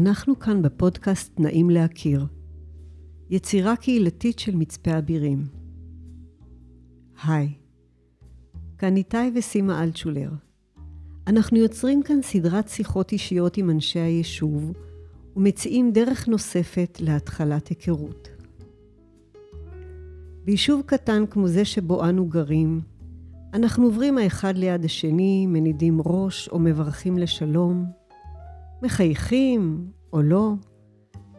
אנחנו 0.00 0.38
כאן 0.38 0.62
בפודקאסט 0.62 1.40
נעים 1.40 1.70
להכיר, 1.70 2.26
יצירה 3.30 3.76
קהילתית 3.76 4.38
של 4.38 4.56
מצפה 4.56 4.98
אבירים. 4.98 5.44
היי, 7.24 7.54
כאן 8.78 8.96
איתי 8.96 9.16
וסימה 9.34 9.82
אלטשולר. 9.82 10.30
אנחנו 11.26 11.58
יוצרים 11.58 12.02
כאן 12.02 12.22
סדרת 12.22 12.68
שיחות 12.68 13.12
אישיות 13.12 13.56
עם 13.56 13.70
אנשי 13.70 13.98
היישוב, 13.98 14.72
ומציעים 15.36 15.92
דרך 15.92 16.28
נוספת 16.28 16.98
להתחלת 17.00 17.68
היכרות. 17.68 18.28
ביישוב 20.44 20.82
קטן 20.86 21.24
כמו 21.30 21.48
זה 21.48 21.64
שבו 21.64 22.08
אנו 22.08 22.26
גרים, 22.26 22.80
אנחנו 23.54 23.84
עוברים 23.84 24.18
האחד 24.18 24.56
ליד 24.56 24.84
השני, 24.84 25.46
מנידים 25.46 26.00
ראש 26.04 26.48
או 26.48 26.58
מברכים 26.58 27.18
לשלום, 27.18 27.99
מחייכים 28.82 29.90
או 30.12 30.22
לא, 30.22 30.52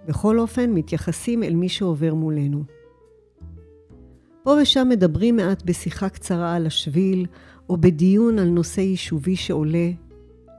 בכל 0.07 0.39
אופן 0.39 0.71
מתייחסים 0.71 1.43
אל 1.43 1.55
מי 1.55 1.69
שעובר 1.69 2.13
מולנו. 2.13 2.63
פה 4.43 4.55
ושם 4.61 4.87
מדברים 4.89 5.35
מעט 5.35 5.63
בשיחה 5.65 6.09
קצרה 6.09 6.55
על 6.55 6.65
השביל, 6.65 7.25
או 7.69 7.77
בדיון 7.77 8.39
על 8.39 8.49
נושא 8.49 8.81
יישובי 8.81 9.35
שעולה, 9.35 9.91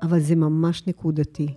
אבל 0.03 0.21
זה 0.21 0.37
ממש 0.37 0.87
נקודתי. 0.87 1.55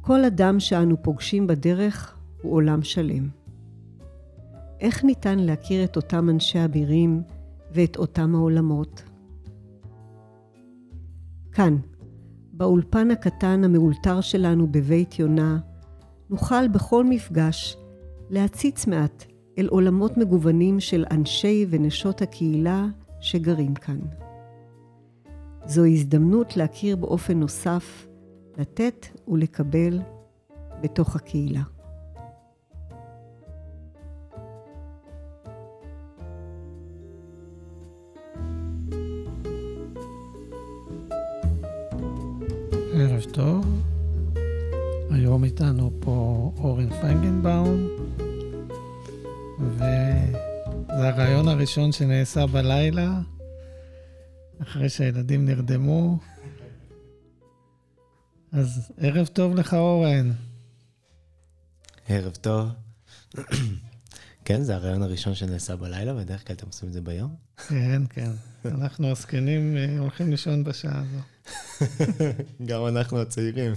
כל 0.00 0.24
אדם 0.24 0.60
שאנו 0.60 1.02
פוגשים 1.02 1.46
בדרך 1.46 2.18
הוא 2.42 2.52
עולם 2.52 2.82
שלם. 2.82 3.28
איך 4.80 5.04
ניתן 5.04 5.38
להכיר 5.38 5.84
את 5.84 5.96
אותם 5.96 6.28
אנשי 6.30 6.64
אבירים 6.64 7.22
ואת 7.72 7.96
אותם 7.96 8.34
העולמות? 8.34 9.02
כאן, 11.52 11.76
באולפן 12.60 13.10
הקטן 13.10 13.64
המאולתר 13.64 14.20
שלנו 14.20 14.66
בבית 14.66 15.18
יונה, 15.18 15.58
נוכל 16.30 16.68
בכל 16.68 17.04
מפגש 17.04 17.76
להציץ 18.30 18.86
מעט 18.86 19.24
אל 19.58 19.66
עולמות 19.66 20.16
מגוונים 20.16 20.80
של 20.80 21.04
אנשי 21.10 21.66
ונשות 21.70 22.22
הקהילה 22.22 22.86
שגרים 23.20 23.74
כאן. 23.74 23.98
זו 25.66 25.84
הזדמנות 25.84 26.56
להכיר 26.56 26.96
באופן 26.96 27.40
נוסף, 27.40 28.06
לתת 28.58 29.06
ולקבל 29.28 30.00
בתוך 30.82 31.16
הקהילה. 31.16 31.62
ערב 43.00 43.24
טוב. 43.32 43.82
היום 45.10 45.44
איתנו 45.44 45.90
פה 46.00 46.52
אורן 46.56 47.00
פיינגנבאום, 47.00 47.88
וזה 49.60 51.08
הרעיון 51.08 51.48
הראשון 51.48 51.92
שנעשה 51.92 52.46
בלילה, 52.46 53.20
אחרי 54.62 54.88
שהילדים 54.88 55.44
נרדמו. 55.44 56.18
אז 58.52 58.92
ערב 58.98 59.26
טוב 59.26 59.54
לך, 59.54 59.74
אורן. 59.74 60.32
ערב 62.08 62.34
טוב. 62.34 62.68
כן, 64.44 64.62
זה 64.62 64.74
הרעיון 64.74 65.02
הראשון 65.02 65.34
שנעשה 65.34 65.76
בלילה, 65.76 66.14
בדרך 66.14 66.46
כלל 66.46 66.56
אתם 66.56 66.66
עושים 66.66 66.88
את 66.88 66.92
זה 66.92 67.00
ביום? 67.00 67.34
כן, 67.68 68.02
כן. 68.10 68.30
אנחנו 68.64 69.10
הזקנים 69.10 69.76
אה, 69.76 69.98
הולכים 69.98 70.30
לישון 70.30 70.64
בשעה 70.64 70.98
הזו. 71.00 71.18
גם 72.68 72.86
אנחנו 72.86 73.20
הצעירים. 73.20 73.72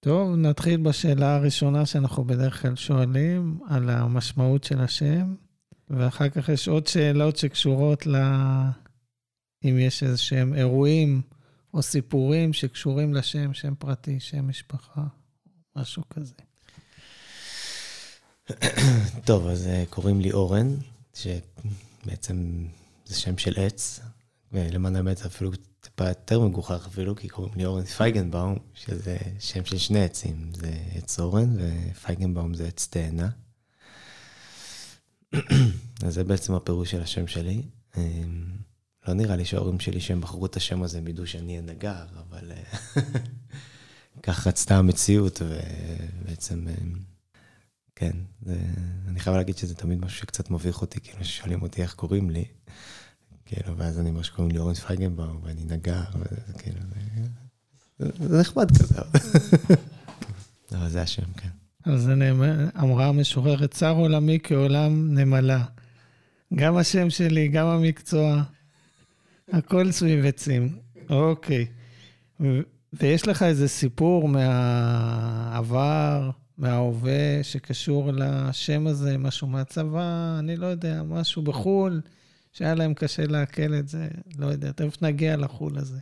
טוב, 0.00 0.36
נתחיל 0.36 0.80
בשאלה 0.80 1.36
הראשונה 1.36 1.86
שאנחנו 1.86 2.24
בדרך 2.24 2.62
כלל 2.62 2.76
שואלים, 2.76 3.58
על 3.68 3.90
המשמעות 3.90 4.64
של 4.64 4.80
השם, 4.80 5.34
ואחר 5.90 6.28
כך 6.28 6.48
יש 6.48 6.68
עוד 6.68 6.86
שאלות 6.86 7.36
שקשורות 7.36 8.06
ל... 8.06 8.16
אם 9.64 9.78
יש 9.78 10.02
איזה 10.02 10.18
שהם 10.18 10.54
אירועים 10.54 11.22
או 11.74 11.82
סיפורים 11.82 12.52
שקשורים 12.52 13.14
לשם, 13.14 13.54
שם 13.54 13.74
פרטי, 13.74 14.20
שם 14.20 14.48
משפחה, 14.48 15.02
משהו 15.76 16.02
כזה. 16.10 16.34
טוב, 19.24 19.46
אז 19.46 19.66
אה, 19.66 19.84
קוראים 19.90 20.20
לי 20.20 20.32
אורן, 20.32 20.74
שבעצם 21.14 22.66
זה 23.04 23.14
שם 23.14 23.38
של 23.38 23.52
עץ, 23.56 24.00
ולמען 24.52 24.96
האמת 24.96 25.26
אפילו 25.26 25.50
טיפה 25.80 26.08
יותר 26.08 26.40
מגוחך 26.40 26.86
אפילו, 26.86 27.16
כי 27.16 27.28
קוראים 27.28 27.54
לי 27.56 27.64
אורן 27.64 27.84
פייגנבאום, 27.84 28.58
שזה 28.74 29.16
שם 29.38 29.64
של 29.64 29.78
שני 29.78 30.04
עצים, 30.04 30.52
זה 30.54 30.72
עץ 30.94 31.20
אורן, 31.20 31.56
ופייגנבאום 31.58 32.54
זה 32.54 32.66
עץ 32.66 32.88
תאנה. 32.90 33.28
אז 36.06 36.14
זה 36.14 36.24
בעצם 36.24 36.54
הפירוש 36.54 36.90
של 36.90 37.02
השם 37.02 37.26
שלי. 37.26 37.62
אמ, 37.96 38.44
לא 39.08 39.14
נראה 39.14 39.36
לי 39.36 39.44
שההורים 39.44 39.80
שלי, 39.80 40.00
שהם 40.00 40.20
בחרו 40.20 40.46
את 40.46 40.56
השם 40.56 40.82
הזה, 40.82 40.98
הם 40.98 41.08
ידעו 41.08 41.26
שאני 41.26 41.58
הנגר, 41.58 42.04
אבל 42.28 42.52
אה, 42.52 42.62
כך 44.22 44.46
רצתה 44.46 44.76
המציאות, 44.76 45.42
ובעצם, 45.42 46.66
אמ, 46.68 46.98
כן, 47.96 48.16
זה, 48.42 48.58
אני 49.08 49.20
חייב 49.20 49.36
להגיד 49.36 49.56
שזה 49.56 49.74
תמיד 49.74 49.98
משהו 49.98 50.18
שקצת 50.18 50.50
מביך 50.50 50.80
אותי, 50.80 51.00
כאילו 51.00 51.24
ששואלים 51.24 51.62
אותי 51.62 51.82
איך 51.82 51.94
קוראים 51.94 52.30
לי. 52.30 52.44
כאילו, 53.50 53.76
ואז 53.76 54.00
אני 54.00 54.10
אומר 54.10 54.22
שקוראים 54.22 54.52
לי 54.52 54.58
אורן 54.58 54.74
פייגנבאום, 54.74 55.40
ואני 55.42 55.64
נגר, 55.64 56.02
וזה 56.14 56.52
כאילו, 56.58 56.78
זה 57.98 58.40
נחמד 58.40 58.78
כזה. 58.78 58.94
אבל 60.72 60.88
זה 60.88 61.02
השם, 61.02 61.32
כן. 61.36 61.48
אז 61.84 62.02
זה 62.02 62.14
נאמר, 62.14 62.68
אמרה 62.80 63.06
המשוררת, 63.06 63.70
צר 63.70 63.90
עולמי 63.90 64.38
כעולם 64.42 65.18
נמלה. 65.18 65.64
גם 66.54 66.76
השם 66.76 67.10
שלי, 67.10 67.48
גם 67.48 67.66
המקצוע, 67.66 68.42
הכל 69.52 69.92
סביב 69.92 70.26
עצים. 70.26 70.76
אוקיי. 71.10 71.66
ויש 72.92 73.28
לך 73.28 73.42
איזה 73.42 73.68
סיפור 73.68 74.28
מהעבר, 74.28 76.30
מההווה, 76.58 77.42
שקשור 77.42 78.10
לשם 78.12 78.86
הזה, 78.86 79.18
משהו 79.18 79.46
מהצבא, 79.46 80.36
אני 80.38 80.56
לא 80.56 80.66
יודע, 80.66 81.02
משהו 81.02 81.42
בחו"ל. 81.42 82.00
שהיה 82.52 82.74
להם 82.74 82.94
קשה 82.94 83.26
לעכל 83.26 83.74
את 83.78 83.88
זה, 83.88 84.08
לא 84.38 84.46
יודע, 84.46 84.72
תכף 84.72 85.02
נגיע 85.02 85.36
לחו"ל 85.36 85.78
הזה. 85.78 85.98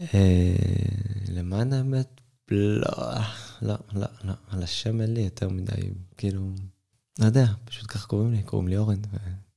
אה, 0.00 0.56
למען 1.28 1.72
האמת, 1.72 2.20
לא, 2.50 2.88
לא, 3.62 3.74
לא, 3.92 4.06
לא, 4.24 4.32
על 4.48 4.62
השם 4.62 5.00
אין 5.00 5.14
לי 5.14 5.20
יותר 5.20 5.48
מדי, 5.48 5.90
כאילו, 6.16 6.50
לא 7.18 7.24
יודע, 7.24 7.46
פשוט 7.64 7.90
ככה 7.90 8.06
קוראים 8.06 8.32
לי, 8.32 8.42
קוראים 8.42 8.68
לי 8.68 8.76
אורן. 8.76 9.00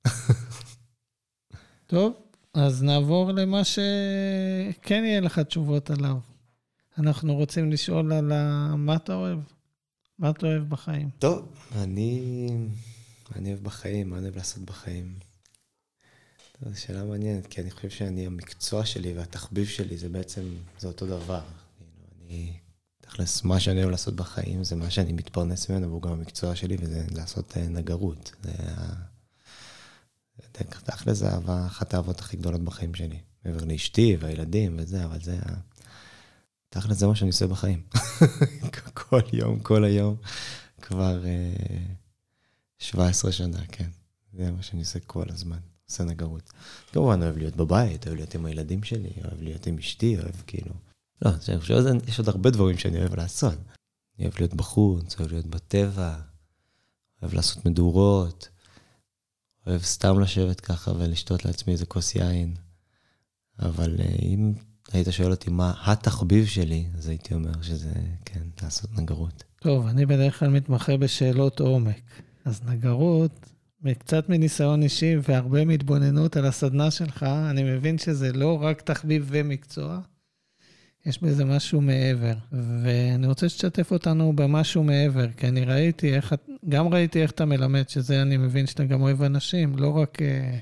טוב, 1.88 2.14
אז 2.54 2.84
נעבור 2.84 3.32
למה 3.32 3.62
שכן 3.64 5.04
יהיה 5.06 5.22
לך 5.22 5.40
תשובות 5.40 5.90
עליו. 5.90 6.18
אנחנו 6.98 7.36
רוצים 7.36 7.72
לשאול 7.72 8.14
על 8.14 8.32
מה 8.76 8.96
אתה 8.96 9.14
אוהב, 9.14 9.40
מה 10.20 10.30
אתה 10.30 10.48
אוהב 10.48 10.70
בחיים. 10.70 11.10
טוב, 11.20 11.48
אני... 11.76 12.48
מה 13.30 13.38
אני 13.38 13.50
אוהב 13.50 13.64
בחיים, 13.64 14.10
מה 14.10 14.18
אני 14.18 14.24
אוהב 14.24 14.36
לעשות 14.38 14.64
בחיים. 14.64 15.20
זו 16.66 16.82
שאלה 16.82 17.04
מעניינת, 17.04 17.48
כי 17.48 17.62
אני 17.62 17.72
חושב 17.72 17.90
שאני, 17.90 18.26
המקצוע 18.26 18.86
שלי 18.86 19.14
והתחביב 19.14 19.68
שלי 19.68 19.98
זה 19.98 20.10
בעצם, 20.10 20.42
זה 20.80 20.88
אותו 20.88 21.08
דבר. 21.08 21.42
כאילו, 21.78 21.92
אני, 22.26 22.54
תכלס, 23.02 23.44
מה 23.44 23.60
שאני 23.60 23.80
אוהב 23.80 23.90
לעשות 23.90 24.16
בחיים 24.16 24.64
זה 24.64 24.76
מה 24.76 24.90
שאני 24.90 25.14
מתפרנס 25.14 25.70
ממנו, 25.70 25.88
והוא 25.88 26.02
גם 26.02 26.12
המקצוע 26.12 26.56
שלי, 26.56 26.78
וזה 26.80 27.06
לעשות 27.12 27.58
אה, 27.58 27.68
נגרות. 27.68 28.32
זה. 28.44 28.52
תכלס 30.84 31.18
זה 31.18 31.30
אהבה, 31.30 31.66
אחת 31.66 31.94
האהבות 31.94 32.20
הכי 32.20 32.38
גדולות 32.38 32.62
בחיים 32.62 32.96
שלי. 32.96 33.20
מעבר 33.46 33.66
לאשתי 33.66 34.18
והילדים 34.20 34.76
וזה, 34.80 35.06
אבל 35.06 35.22
זה 35.22 35.38
ה... 35.46 35.54
תכלס 36.70 36.98
זה 36.98 37.08
מה 37.08 37.16
שאני 37.16 37.30
עושה 37.30 37.48
בחיים. 37.48 37.82
כל 38.94 39.22
יום, 39.34 39.60
כל 39.60 39.84
היום, 39.84 40.16
כבר... 40.82 41.24
Uh... 41.24 42.09
17 42.80 43.32
שנה, 43.32 43.60
כן. 43.72 43.90
זה 44.34 44.52
מה 44.52 44.64
שאני 44.64 44.82
עושה 44.82 45.00
כל 45.00 45.26
הזמן, 45.30 45.60
עושה 45.90 46.04
נגרות. 46.04 46.54
כמובן, 46.92 47.24
אוהב 47.24 47.38
להיות 47.38 47.56
בבית, 47.56 48.08
אוהב 48.08 48.18
להיות 48.18 48.36
עם 48.36 48.46
הילדים 48.46 48.84
שלי, 48.84 49.12
אוהב 49.24 49.42
להיות 49.42 49.68
עם 49.68 49.78
אשתי, 49.78 50.18
אוהב 50.18 50.36
כאילו... 50.48 50.74
לא, 51.22 51.30
אני 51.30 51.60
חושב 51.60 51.62
שיש 52.06 52.20
עוד 52.20 52.30
הרבה 52.30 52.50
דברים 52.50 52.78
שאני 52.78 53.00
אוהב 53.00 53.16
לעשות. 53.16 53.58
אני 54.18 54.26
אוהב 54.26 54.40
להיות 54.40 54.54
בחוץ, 54.54 55.20
אוהב 55.20 55.32
להיות 55.32 55.46
בטבע, 55.46 56.16
אוהב 57.22 57.34
לעשות 57.34 57.66
מדורות, 57.66 58.50
אוהב 59.68 59.82
סתם 59.82 60.20
לשבת 60.20 60.62
ככה 60.62 60.92
ולשתות 60.92 61.46
לעצמי 61.46 61.74
איזה 61.74 61.86
כוס 61.86 62.16
יין. 62.16 62.56
אבל 63.60 63.96
אה, 64.00 64.16
אם 64.22 64.54
היית 64.92 65.08
שואל 65.12 65.32
אותי 65.32 65.50
מה 65.50 65.74
התחביב 65.86 66.46
שלי, 66.46 66.86
אז 66.98 67.08
הייתי 67.08 67.34
אומר 67.34 67.62
שזה, 67.62 67.94
כן, 68.26 68.42
לעשות 68.64 68.92
נגרות. 68.98 69.44
טוב, 69.62 69.88
אני 69.88 70.06
בדרך 70.06 70.40
כלל 70.40 70.50
מתמחה 70.50 70.98
בשאלות 70.98 71.60
עומק. 71.60 72.29
אז 72.46 72.62
נגרות, 72.66 73.50
מקצת 73.82 74.30
מניסיון 74.30 74.84
אישי 74.84 75.16
והרבה 75.24 75.66
מהתבוננות 75.66 76.38
על 76.38 76.46
הסדנה 76.46 76.92
שלך, 76.92 77.24
אני 77.24 77.64
מבין 77.64 77.98
שזה 77.98 78.34
לא 78.34 78.64
רק 78.64 78.82
תחביב 78.82 79.28
ומקצוע, 79.30 80.00
יש 81.06 81.24
בזה 81.24 81.46
משהו 81.46 81.82
מעבר. 81.82 82.34
ואני 82.84 83.28
רוצה 83.28 83.50
שתשתף 83.50 83.92
אותנו 83.92 84.34
במשהו 84.36 84.84
מעבר, 84.84 85.32
כי 85.32 85.48
אני 85.48 85.66
ראיתי 85.66 86.16
איך, 86.16 86.36
גם 86.70 86.88
ראיתי 86.88 87.22
איך 87.22 87.32
אתה 87.32 87.46
מלמד, 87.46 87.90
שזה 87.90 88.22
אני 88.22 88.38
מבין 88.38 88.68
שאתה 88.68 88.84
גם 88.84 89.02
אוהב 89.02 89.22
אנשים, 89.22 89.78
לא 89.78 89.98
רק... 89.98 90.22
אה, 90.22 90.58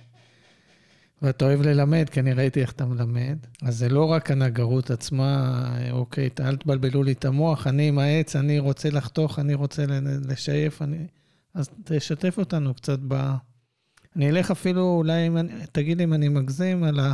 ואתה 1.21 1.45
אוהב 1.45 1.61
ללמד, 1.61 2.09
כי 2.09 2.19
אני 2.19 2.33
ראיתי 2.33 2.61
איך 2.61 2.71
אתה 2.71 2.85
מלמד. 2.85 3.37
אז 3.61 3.77
זה 3.77 3.89
לא 3.89 4.05
רק 4.05 4.31
הנגרות 4.31 4.91
עצמה, 4.91 5.63
אוקיי, 5.91 6.29
אל 6.39 6.55
תבלבלו 6.55 7.03
לי 7.03 7.11
את 7.11 7.25
המוח, 7.25 7.67
אני 7.67 7.87
עם 7.87 7.99
העץ, 7.99 8.35
אני 8.35 8.59
רוצה 8.59 8.89
לחתוך, 8.89 9.39
אני 9.39 9.53
רוצה 9.53 9.85
לשייף, 10.27 10.81
אני... 10.81 10.97
אז 11.57 11.69
תשתף 11.83 12.37
אותנו 12.37 12.73
קצת 12.73 12.99
ב... 13.07 13.13
אני 14.15 14.29
אלך 14.29 14.51
אפילו, 14.51 14.81
אולי, 14.81 15.27
אם 15.27 15.37
אני, 15.37 15.53
תגיד 15.71 16.01
אם 16.01 16.13
אני 16.13 16.29
מגזים, 16.29 16.83
על 16.83 16.99
ה... 16.99 17.13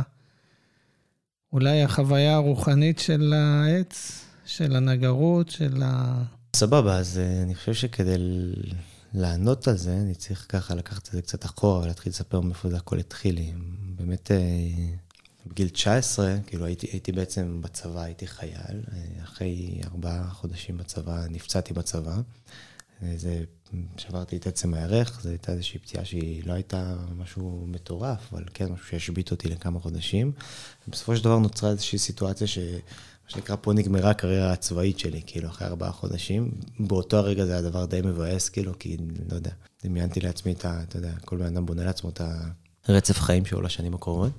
אולי 1.52 1.82
החוויה 1.82 2.34
הרוחנית 2.34 2.98
של 2.98 3.34
העץ, 3.36 4.24
של 4.46 4.76
הנגרות, 4.76 5.50
של 5.50 5.82
ה... 5.84 6.22
סבבה, 6.56 6.98
אז 6.98 7.18
אה, 7.18 7.42
אני 7.42 7.54
חושב 7.54 7.74
שכדי 7.74 8.16
לענות 9.14 9.68
על 9.68 9.76
זה, 9.76 9.96
אני 9.96 10.14
צריך 10.14 10.46
ככה 10.48 10.74
לקחת 10.74 11.08
את 11.08 11.12
זה 11.12 11.22
קצת 11.22 11.44
אחורה 11.44 11.84
ולהתחיל 11.84 12.10
לספר 12.10 12.40
מאיפה 12.40 12.68
זה 12.68 12.76
הכל 12.76 12.98
התחיל 12.98 13.34
לי. 13.34 13.52
באמת, 13.96 14.30
אה, 14.30 14.36
בגיל 15.46 15.68
19, 15.68 16.36
כאילו 16.46 16.64
הייתי, 16.64 16.86
הייתי 16.92 17.12
בעצם 17.12 17.60
בצבא, 17.62 18.02
הייתי 18.02 18.26
חייל. 18.26 18.82
אה, 18.92 19.22
אחרי 19.22 19.80
ארבעה 19.84 20.30
חודשים 20.30 20.76
בצבא, 20.76 21.24
נפצעתי 21.30 21.74
בצבא. 21.74 22.16
זה, 23.16 23.44
שברתי 23.96 24.36
את 24.36 24.46
עצם 24.46 24.74
הירך, 24.74 25.20
זו 25.22 25.28
הייתה 25.28 25.52
איזושהי 25.52 25.78
פציעה 25.78 26.04
שהיא 26.04 26.42
לא 26.46 26.52
הייתה 26.52 26.96
משהו 27.16 27.64
מטורף, 27.68 28.32
אבל 28.32 28.44
כן 28.54 28.72
משהו 28.72 28.86
שהשבית 28.86 29.30
אותי 29.30 29.48
לכמה 29.48 29.80
חודשים. 29.80 30.32
ובסופו 30.88 31.16
של 31.16 31.24
דבר 31.24 31.38
נוצרה 31.38 31.70
איזושהי 31.70 31.98
סיטואציה 31.98 32.46
ש... 32.46 32.58
מה 33.24 33.30
שנקרא, 33.30 33.56
פה 33.60 33.72
נגמרה 33.72 34.10
הקריירה 34.10 34.52
הצבאית 34.52 34.98
שלי, 34.98 35.22
כאילו, 35.26 35.48
אחרי 35.48 35.68
ארבעה 35.68 35.92
חודשים. 35.92 36.50
באותו 36.80 37.16
הרגע 37.16 37.46
זה 37.46 37.52
היה 37.52 37.62
דבר 37.62 37.84
די 37.84 38.00
מבאס, 38.00 38.48
כאילו, 38.48 38.78
כי, 38.78 38.96
לא 39.30 39.34
יודע, 39.34 39.50
דמיינתי 39.84 40.20
לעצמי 40.20 40.52
את 40.52 40.64
ה... 40.64 40.82
אתה 40.82 40.98
יודע, 40.98 41.12
כל 41.24 41.36
בן 41.36 41.46
אדם 41.46 41.66
בונה 41.66 41.84
לעצמו 41.84 42.10
את 42.10 42.20
הרצף 42.88 43.20
חיים 43.20 43.44
שלו 43.44 43.60
לשנים 43.60 43.94
הקרובות. 43.94 44.32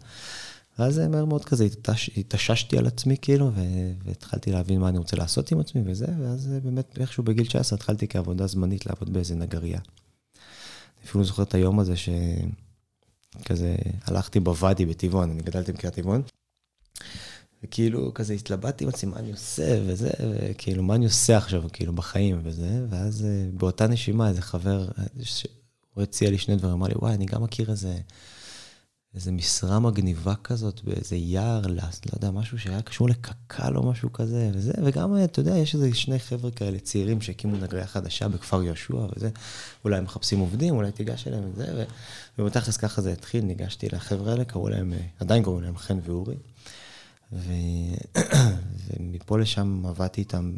ואז 0.80 1.00
מהר 1.00 1.26
מאוד 1.26 1.46
כזה 1.46 1.64
התש... 1.64 2.10
התששתי 2.18 2.78
על 2.78 2.88
עצמי, 2.88 3.18
כאילו. 3.22 3.52
והתחלתי 4.06 4.52
להבין 4.52 4.80
מה 4.80 4.90
אני 4.90 4.98
רוצה 4.98 5.18
לעשות 5.18 5.52
עם 5.52 5.60
עצמי 5.60 5.82
וזה, 5.86 6.06
ואז 6.20 6.48
באמת 6.64 7.00
איכשהו 7.00 7.24
בגיל 7.24 7.46
19 7.46 7.78
התחלתי 7.78 8.08
כעבודה 8.08 8.48
זמנית 8.48 8.86
לעבוד 8.86 9.14
באיזה 9.14 9.36
נגרייה. 9.36 9.80
אני 9.80 11.06
אפילו 11.06 11.24
זוכר 11.24 11.44
את 11.44 11.54
היום 11.54 11.80
הזה 11.80 11.94
שכזה 11.96 13.76
הלכתי 14.04 14.40
בוואדי 14.40 14.86
בטבעון, 14.86 15.32
אני 15.32 15.42
גדלתי 15.42 15.72
בקריית 15.72 15.96
טבעון. 15.96 16.22
וכאילו, 17.64 18.14
כזה 18.14 18.34
התלבטתי 18.34 18.84
עם 18.84 18.90
עצמי, 18.90 19.12
מה 19.12 19.20
אני 19.20 19.32
עושה, 19.32 19.82
וזה, 19.86 20.10
וכאילו, 20.20 20.84
מה 20.84 20.96
אני 20.96 21.06
עושה 21.06 21.38
עכשיו, 21.38 21.64
כאילו, 21.74 21.94
בחיים, 21.94 22.40
וזה, 22.44 22.86
ואז 22.90 23.26
אה, 23.26 23.46
באותה 23.54 23.88
נשימה, 23.88 24.30
איזה 24.30 24.42
חבר, 24.42 24.88
הוא 25.94 26.04
הציע 26.04 26.30
לי 26.30 26.38
שני 26.38 26.56
דברים, 26.56 26.74
אמר 26.74 26.88
לי, 26.88 26.94
וואי, 26.96 27.14
אני 27.14 27.26
גם 27.26 27.44
מכיר 27.44 27.72
איזה, 27.72 27.98
איזה 29.16 29.32
משרה 29.32 29.80
מגניבה 29.80 30.34
כזאת 30.44 30.84
באיזה 30.84 31.16
יער, 31.16 31.62
לא, 31.68 31.74
לא 31.84 32.12
יודע, 32.14 32.32
משהו 32.32 32.60
שהיה 32.60 32.82
קשור 32.82 33.10
לקק"ל 33.10 33.78
או 33.78 33.92
משהו 33.92 34.14
כזה, 34.14 34.52
וזה, 34.54 34.74
וגם, 34.84 35.16
אתה 35.24 35.40
יודע, 35.40 35.58
יש 35.58 35.76
איזה 35.76 35.94
שני 35.94 36.20
חבר'ה 36.20 36.52
כאלה 36.52 36.80
צעירים 36.80 37.22
שהקימו 37.22 37.58
נגריה 37.58 37.88
חדשה 37.88 38.28
בכפר 38.28 38.64
יהושע, 38.64 39.08
וזה, 39.16 39.30
אולי 39.84 40.02
מחפשים 40.02 40.40
עובדים, 40.40 40.76
אולי 40.76 40.92
תיגש 40.92 41.28
אליהם 41.28 41.52
וזה, 41.54 41.86
ובתכלס 42.40 42.78
ככה 42.78 43.02
זה 43.02 43.12
התחיל, 43.12 43.44
ניגשתי 43.44 43.88
לחבר'ה 43.90 44.32
האלה, 44.32 44.46
קראו 44.46 44.70
להם, 44.70 44.94
אה, 44.94 45.00
עדיין 45.20 45.44
קראו 45.44 45.62
להם 45.62 45.78
חן 45.78 45.98
ואורי. 46.04 46.36
ו... 47.34 47.54
ומפה 48.88 49.40
לשם 49.40 49.86
עבדתי 49.86 50.22
איתם 50.22 50.52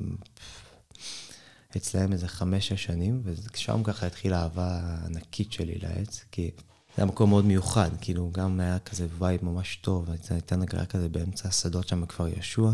אצלהם 1.77 2.13
איזה 2.13 2.27
חמש-שש 2.27 2.83
שנים, 2.83 3.21
ושם 3.23 3.83
ככה 3.83 4.07
התחילה 4.07 4.39
האהבה 4.39 4.79
הענקית 4.83 5.51
שלי 5.51 5.79
לעץ, 5.81 6.25
כי 6.31 6.51
היה 6.97 7.05
מקום 7.05 7.29
מאוד 7.29 7.45
מיוחד, 7.45 7.89
כאילו 8.01 8.29
גם 8.33 8.59
היה 8.59 8.79
כזה 8.79 9.07
וייב 9.19 9.45
ממש 9.45 9.79
טוב, 9.81 10.09
הייתה 10.29 10.55
נגרה 10.55 10.85
כזה 10.85 11.09
באמצע 11.09 11.47
השדות 11.49 11.87
שם 11.87 12.01
בכפר 12.01 12.27
יהושע. 12.27 12.69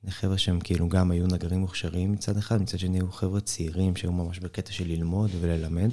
שני 0.00 0.10
חבר'ה 0.10 0.38
שהם 0.38 0.60
כאילו 0.60 0.88
גם 0.88 1.10
היו 1.10 1.26
נגרים 1.26 1.60
מוכשרים 1.60 2.12
מצד 2.12 2.36
אחד, 2.36 2.62
מצד 2.62 2.78
שני 2.78 2.98
היו 2.98 3.12
חבר'ה 3.12 3.40
צעירים 3.40 3.96
שהיו 3.96 4.12
ממש 4.12 4.38
בקטע 4.38 4.72
של 4.72 4.86
ללמוד 4.86 5.30
וללמד. 5.40 5.90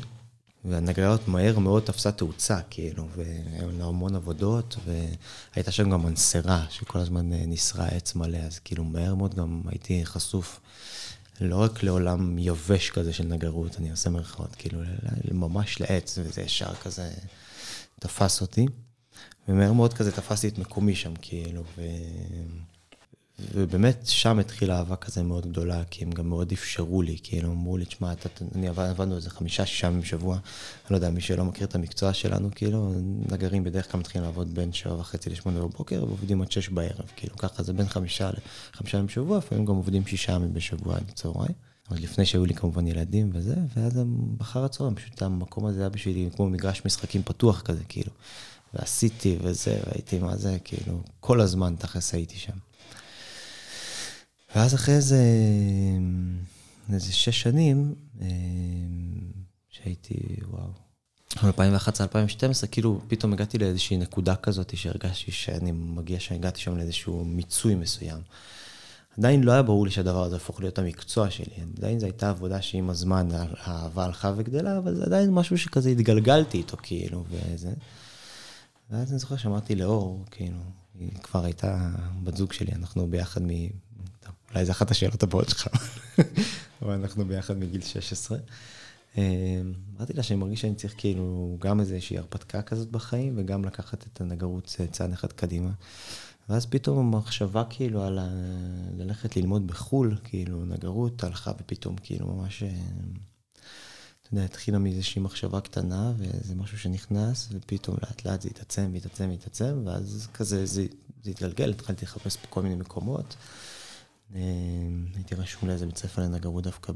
והנגריות 0.66 1.28
מהר 1.28 1.60
מאוד 1.60 1.84
תפסה 1.84 2.12
תאוצה, 2.12 2.60
כאילו, 2.70 3.08
והיו 3.16 3.72
לה 3.80 3.86
המון 3.86 4.16
עבודות, 4.16 4.76
והייתה 4.86 5.72
שם 5.72 5.90
גם 5.90 6.04
מנסרה, 6.04 6.66
שכל 6.70 7.00
הזמן 7.00 7.34
אה, 7.34 7.46
ניסרה 7.46 7.88
עץ 7.88 8.16
מלא, 8.16 8.38
אז 8.38 8.60
כאילו 8.60 8.84
מהר 8.84 9.16
מאוד 9.16 9.36
גם 9.36 9.62
הייתי 9.66 10.06
חשוף 10.06 10.60
לא 11.42 11.56
רק 11.56 11.84
לעולם 11.84 12.38
יבש 12.40 12.90
כזה 12.90 13.14
של 13.14 13.24
נגרות, 13.24 13.78
אני 13.80 13.92
עושה 13.92 14.10
מרכאות, 14.10 14.56
כאילו, 14.56 14.80
ממש 15.32 15.82
לעץ, 15.82 16.18
וזה 16.22 16.42
ישר 16.42 16.76
כזה 16.76 17.12
תפס 18.00 18.42
אותי. 18.42 18.66
ומהר 19.48 19.74
מאוד 19.74 19.94
כזה 19.94 20.12
תפסתי 20.12 20.48
את 20.48 20.58
מקומי 20.58 20.96
שם, 20.96 21.14
כאילו, 21.22 21.64
ו... 21.78 21.82
ובאמת 23.40 24.02
שם 24.04 24.40
התחילה 24.40 24.78
אהבה 24.78 24.96
כזה 24.96 25.24
מאוד 25.24 25.48
גדולה, 25.48 25.84
כי 25.90 26.04
הם 26.04 26.12
גם 26.12 26.30
מאוד 26.30 26.52
אפשרו 26.52 27.02
לי, 27.02 27.18
כאילו 27.24 27.52
אמרו 27.52 27.78
לי, 27.78 27.86
תשמע, 27.86 28.14
אני 28.56 28.68
עבדנו 28.68 29.16
איזה 29.16 29.30
חמישה, 29.30 29.66
שישה 29.66 29.88
ימים 29.88 30.02
בשבוע, 30.02 30.34
אני 30.36 30.42
לא 30.90 30.96
יודע, 30.96 31.10
מי 31.10 31.22
שלא 31.22 31.46
מכיר 31.46 31.68
את 31.68 31.76
המקצוע 31.76 32.14
שלנו, 32.14 32.50
כאילו, 32.56 32.94
נגרים 33.32 33.64
בדרך 33.64 33.92
כלל 33.92 34.00
מתחילים 34.00 34.26
לעבוד 34.26 34.56
בין 34.56 34.74
שבע 34.74 34.94
וחצי 34.94 35.30
לשמונה 35.30 35.60
בבוקר, 35.60 36.04
ועובדים 36.04 36.42
עד 36.42 36.52
שש 36.52 36.70
בערב, 36.70 37.12
כאילו, 37.16 37.38
ככה 37.38 37.64
זה 37.64 37.74
בין 37.74 37.88
חמישה 37.88 38.30
לחמישה 38.74 38.98
ימים 38.98 39.08
בשבוע, 39.08 39.38
לפעמים 39.38 39.66
גם 39.66 39.76
עובדים 39.76 40.08
שישה 40.08 40.32
ימים 40.32 40.54
בשבוע 40.54 40.96
עד 40.96 41.12
צהריים. 41.16 41.54
עוד 41.90 42.00
לפני 42.00 42.26
שהיו 42.26 42.46
לי 42.46 42.54
כמובן 42.54 42.88
ילדים 42.88 43.30
וזה, 43.34 43.56
ואז 43.76 44.00
אחר 44.42 44.66
הצהריים, 44.66 44.96
פשוט 44.96 45.22
המקום 45.22 45.66
הזה 45.66 45.80
היה 45.80 45.90
בשבילי 45.90 46.30
כמו 46.36 46.50
מגרש 46.50 46.82
משחקים 46.86 47.24
פתוח 47.24 47.62
כזה, 47.62 47.84
כאילו. 47.90 48.12
ועשיתי 48.74 49.38
וזה, 49.42 49.80
והייתי 49.88 50.20
מה 50.20 50.38
זה, 50.38 50.58
כאילו, 50.64 51.02
כל 51.20 51.42
הזמן 51.42 51.76
תכלס 51.80 52.14
הייתי 52.14 52.36
שם. 52.36 52.67
ואז 54.58 54.76
אחרי 54.76 54.96
איזה, 54.96 55.24
איזה 56.94 57.14
שש 57.14 57.42
שנים, 57.42 57.96
אה, 58.22 58.28
שהייתי, 59.70 60.16
וואו, 60.50 60.70
2011-2012, 61.36 62.68
כאילו 62.72 63.02
פתאום 63.08 63.34
הגעתי 63.34 63.58
לאיזושהי 63.58 63.98
נקודה 63.98 64.36
כזאת 64.36 64.78
שהרגשתי 64.78 65.32
שאני 65.32 65.72
מגיע, 65.72 66.20
שהגעתי 66.20 66.62
שם 66.62 66.78
לאיזשהו 66.78 67.26
מיצוי 67.26 67.76
מסוים. 67.76 68.20
עדיין 69.18 69.44
לא 69.44 69.52
היה 69.52 69.62
ברור 69.62 69.86
לי 69.86 69.92
שהדבר 69.92 70.24
הזה 70.24 70.36
הפוך 70.36 70.60
להיות 70.60 70.80
המקצוע 70.80 71.30
שלי. 71.30 71.56
עדיין 71.78 72.00
זו 72.00 72.06
הייתה 72.06 72.30
עבודה 72.30 72.62
שעם 72.62 72.90
הזמן 72.90 73.28
האהבה 73.32 74.06
הלכה 74.06 74.34
וגדלה, 74.38 74.78
אבל 74.78 74.96
זה 74.96 75.04
עדיין 75.04 75.34
משהו 75.34 75.58
שכזה 75.58 75.90
התגלגלתי 75.90 76.58
איתו, 76.58 76.78
כאילו, 76.82 77.24
וזה. 77.30 77.74
ואז 78.90 79.12
אני 79.12 79.20
זוכר 79.20 79.38
שאמרתי 79.38 79.76
לאור, 79.76 80.26
כאילו, 80.32 80.60
היא 81.00 81.12
כבר 81.24 81.46
הייתה 81.46 81.90
בת 82.24 82.38
זוג 82.38 82.54
שלי, 82.54 82.72
אנחנו 82.76 83.08
ביחד 83.08 83.42
מ... 83.42 83.50
אולי 84.52 84.66
זו 84.66 84.72
אחת 84.72 84.92
השאלות 84.92 85.24
הבאות 85.24 85.50
שלך, 85.50 85.68
אבל 86.82 86.94
אנחנו 86.94 87.26
ביחד 87.26 87.58
מגיל 87.58 87.82
16. 87.82 88.38
אמ, 89.18 89.74
אמרתי 89.98 90.14
לה 90.14 90.24
שאני 90.24 90.40
מרגיש 90.40 90.62
שאני 90.62 90.76
צריך 90.76 90.94
כאילו 90.98 91.58
גם 91.60 91.80
איזושהי 91.80 92.18
הרפתקה 92.18 92.62
כזאת 92.62 92.92
בחיים, 92.92 93.34
וגם 93.38 93.66
לקחת 93.66 94.08
את 94.08 94.22
הנגרות 94.22 94.76
צעד 94.92 95.12
אחד 95.12 95.32
קדימה. 95.32 95.72
ואז 96.50 96.66
פתאום 96.66 96.98
המחשבה 96.98 97.64
כאילו 97.70 98.04
על 98.04 98.20
ה... 98.20 98.28
ללכת 98.98 99.38
ללמוד 99.38 99.68
בחו"ל, 99.68 100.18
כאילו 100.24 100.66
נגרות, 100.66 101.24
הלכה 101.24 101.52
ופתאום 101.60 101.96
כאילו 101.96 102.28
ממש, 102.28 102.64
אמ, 102.64 102.70
אתה 104.22 104.36
יודע, 104.36 104.46
התחילה 104.46 104.80
מאיזושהי 104.80 105.22
מחשבה 105.22 105.62
קטנה, 105.62 106.14
וזה 106.18 106.56
משהו 106.56 106.80
שנכנס, 106.80 107.50
ופתאום 107.52 107.98
לאט 108.04 108.26
לאט 108.26 108.42
זה 108.42 108.50
התעצם, 108.50 108.90
והתעצם, 108.94 109.30
והתעצם, 109.30 109.82
ואז 109.86 110.28
כזה 110.34 110.66
זה, 110.66 110.86
זה 111.24 111.30
התגלגל, 111.30 111.70
התחלתי 111.70 112.06
לחפש 112.06 112.38
בכל 112.44 112.62
מיני 112.62 112.76
מקומות. 112.76 113.36
אמ, 114.36 115.06
הייתי 115.16 115.36
רשום 115.36 115.70
לאיזה 115.70 115.86
בית 115.86 115.98
ספר 115.98 116.22
לנגרות 116.22 116.64
דווקא 116.64 116.94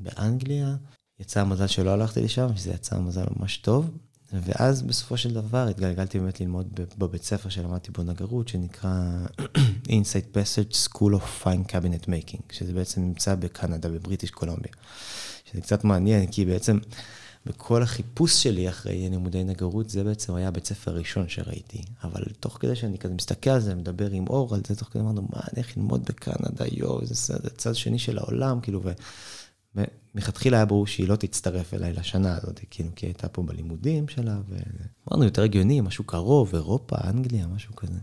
באנגליה. 0.00 0.76
יצא 1.20 1.40
המזל 1.40 1.66
שלא 1.66 1.90
הלכתי 1.90 2.20
לשם, 2.20 2.56
שזה 2.56 2.70
יצא 2.70 2.98
מזל 2.98 3.24
ממש 3.36 3.56
טוב. 3.56 3.90
ואז 4.32 4.82
בסופו 4.82 5.16
של 5.16 5.34
דבר 5.34 5.68
התגלגלתי 5.68 6.18
באמת 6.18 6.40
ללמוד 6.40 6.80
בבית 6.98 7.22
ספר 7.24 7.48
שלמדתי 7.48 7.90
בו 7.90 8.02
נגרות, 8.02 8.48
שנקרא 8.48 8.90
Inside 9.88 10.36
Passage 10.36 10.88
School 10.88 11.14
of 11.14 11.44
Fine 11.44 11.70
Cabinet 11.70 12.06
Making, 12.06 12.52
שזה 12.52 12.72
בעצם 12.72 13.00
נמצא 13.00 13.34
בקנדה, 13.34 13.88
בבריטיש 13.88 14.30
קולומביה. 14.30 14.72
שזה 15.52 15.60
קצת 15.60 15.84
מעניין, 15.84 16.26
כי 16.30 16.44
בעצם 16.44 16.78
בכל 17.46 17.82
החיפוש 17.82 18.42
שלי 18.42 18.68
אחרי 18.68 19.08
לימודי 19.10 19.44
נגרות, 19.44 19.90
זה 19.90 20.04
בעצם 20.04 20.34
היה 20.34 20.48
הבית 20.48 20.66
ספר 20.66 20.90
הראשון 20.90 21.28
שראיתי. 21.28 21.82
אבל 22.02 22.22
תוך 22.40 22.58
כדי 22.60 22.76
שאני 22.76 22.98
כזה 22.98 23.14
מסתכל 23.14 23.50
על 23.50 23.60
זה, 23.60 23.74
מדבר 23.74 24.10
עם 24.10 24.28
אור 24.28 24.54
על 24.54 24.60
זה, 24.66 24.76
תוך 24.76 24.88
כדי 24.88 25.02
אמרנו, 25.02 25.22
מה, 25.22 25.40
אני 25.40 25.56
איך 25.56 25.76
ללמוד 25.76 26.04
בקנדה, 26.04 26.64
יואו, 26.72 27.00
זה 27.06 27.50
צד 27.56 27.74
שני 27.74 27.98
של 27.98 28.18
העולם, 28.18 28.60
כאילו, 28.60 28.82
מלכתחילה 30.14 30.56
היה 30.56 30.66
ברור 30.66 30.86
שהיא 30.86 31.08
לא 31.08 31.16
תצטרף 31.16 31.74
אליי 31.74 31.92
לשנה 31.92 32.36
הזאת, 32.36 32.60
כאילו, 32.70 32.90
כי 32.96 33.06
היא 33.06 33.08
הייתה 33.08 33.28
פה 33.28 33.42
בלימודים 33.42 34.08
שלה, 34.08 34.38
ואמרנו, 34.48 35.24
יותר 35.24 35.42
הגיוני, 35.42 35.80
משהו 35.80 36.04
קרוב, 36.04 36.54
אירופה, 36.54 36.96
אנגליה, 37.04 37.46
משהו 37.46 37.76
כזה. 37.76 37.98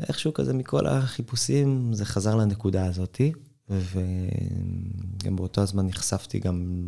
ואיכשהו 0.00 0.34
כזה 0.34 0.54
מכל 0.54 0.86
החיפושים, 0.86 1.94
זה 1.94 2.04
חזר 2.04 2.36
לנקודה 2.36 2.86
הזאתי. 2.86 3.32
וגם 3.70 5.36
באותו 5.36 5.60
הזמן 5.60 5.86
נחשפתי 5.86 6.38
גם 6.38 6.86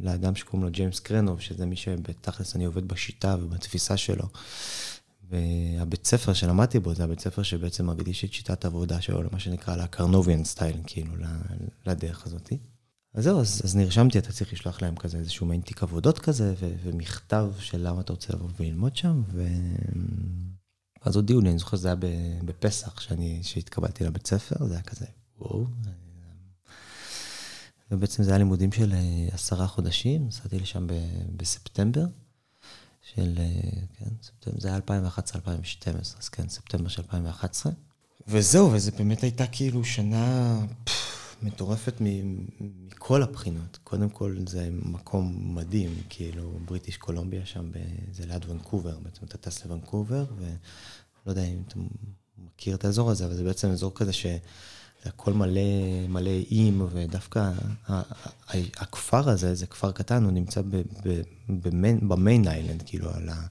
לאדם 0.00 0.34
שקוראים 0.34 0.64
לו 0.64 0.70
ג'יימס 0.70 1.00
קרנוב, 1.00 1.40
שזה 1.40 1.66
מי 1.66 1.76
שבתכלס 1.76 2.56
אני 2.56 2.64
עובד 2.64 2.88
בשיטה 2.88 3.36
ובתפיסה 3.40 3.96
שלו. 3.96 4.24
והבית 5.30 6.06
ספר 6.06 6.32
שלמדתי 6.32 6.78
בו, 6.78 6.94
זה 6.94 7.04
הבית 7.04 7.20
ספר 7.20 7.42
שבעצם 7.42 7.90
מקדיש 7.90 8.24
את 8.24 8.32
שיטת 8.32 8.64
העבודה 8.64 9.00
שלו 9.00 9.22
למה 9.22 9.40
שנקרא 9.40 9.76
לקרנוביאן 9.76 10.44
סטייל, 10.44 10.76
כאילו, 10.86 11.12
לדרך 11.86 12.26
הזאת. 12.26 12.52
אז 13.14 13.24
זהו, 13.24 13.40
אז, 13.40 13.60
אז 13.64 13.76
נרשמתי, 13.76 14.18
אתה 14.18 14.32
צריך 14.32 14.52
לשלוח 14.52 14.82
להם 14.82 14.96
כזה 14.96 15.18
איזשהו 15.18 15.46
מעין 15.46 15.60
תיק 15.60 15.82
עבודות 15.82 16.18
כזה, 16.18 16.54
ו- 16.60 16.74
ומכתב 16.82 17.52
של 17.58 17.88
למה 17.88 18.00
אתה 18.00 18.12
רוצה 18.12 18.32
לבוא 18.32 18.48
וללמוד 18.60 18.96
שם, 18.96 19.22
ו... 19.32 19.46
אז 21.02 21.16
הודיעו 21.16 21.40
לי, 21.40 21.50
אני 21.50 21.58
זוכר 21.58 21.76
שזה 21.76 21.88
היה 21.88 21.96
בפסח, 22.44 23.00
שאני, 23.00 23.40
שהתקבלתי 23.42 24.04
לבית 24.04 24.26
ספר, 24.26 24.66
זה 24.66 24.74
היה 24.74 24.82
כזה, 24.82 25.06
וואו. 25.38 25.66
ובעצם 27.90 28.22
זה 28.22 28.30
היה 28.30 28.38
לימודים 28.38 28.72
של 28.72 28.92
אה, 28.92 29.28
עשרה 29.32 29.66
חודשים, 29.66 30.26
נסעתי 30.26 30.58
לשם 30.58 30.86
בספטמבר, 31.36 32.04
של, 33.02 33.34
אה, 33.38 33.80
כן, 33.98 34.10
ספטמבר, 34.22 34.60
זה 34.60 34.68
היה 34.68 34.78
2011-2012, 34.78 36.18
אז 36.18 36.28
כן, 36.28 36.48
ספטמבר 36.48 36.88
של 36.88 37.02
2011. 37.02 37.72
וזהו, 38.28 38.72
וזה 38.72 38.90
באמת 38.90 39.20
הייתה 39.20 39.46
כאילו 39.46 39.84
שנה 39.84 40.58
פff, 40.86 40.90
מטורפת 41.42 41.94
מכל 42.00 43.22
הבחינות. 43.22 43.78
קודם 43.84 44.08
כל, 44.08 44.36
זה 44.46 44.68
מקום 44.72 45.54
מדהים, 45.56 46.02
כאילו, 46.08 46.58
בריטיש 46.64 46.96
קולומביה 46.96 47.46
שם, 47.46 47.70
זה 48.12 48.26
ליד 48.26 48.44
ונקובר, 48.48 48.98
בעצם 48.98 49.26
אתה 49.26 49.38
טס 49.38 49.64
לוונקובר, 49.64 50.24
ולא 50.36 50.46
יודע 51.26 51.44
אם 51.44 51.62
אתה 51.68 51.76
מכיר 52.38 52.74
את 52.74 52.84
האזור 52.84 53.10
הזה, 53.10 53.24
אבל 53.26 53.34
זה 53.34 53.44
בעצם 53.44 53.70
אזור 53.70 53.94
כזה 53.94 54.12
ש... 54.12 54.26
זה 55.04 55.10
הכל 55.10 55.32
מלא, 55.32 55.60
מלא 56.08 56.30
איים, 56.50 56.86
ודווקא 56.92 57.50
הכפר 58.76 59.28
הזה, 59.28 59.54
זה 59.54 59.66
כפר 59.66 59.92
קטן, 59.92 60.24
הוא 60.24 60.32
נמצא 60.32 60.60
במיין 62.08 62.48
איילנד, 62.48 62.82
כאילו, 62.86 63.10
על, 63.14 63.28
ה, 63.28 63.46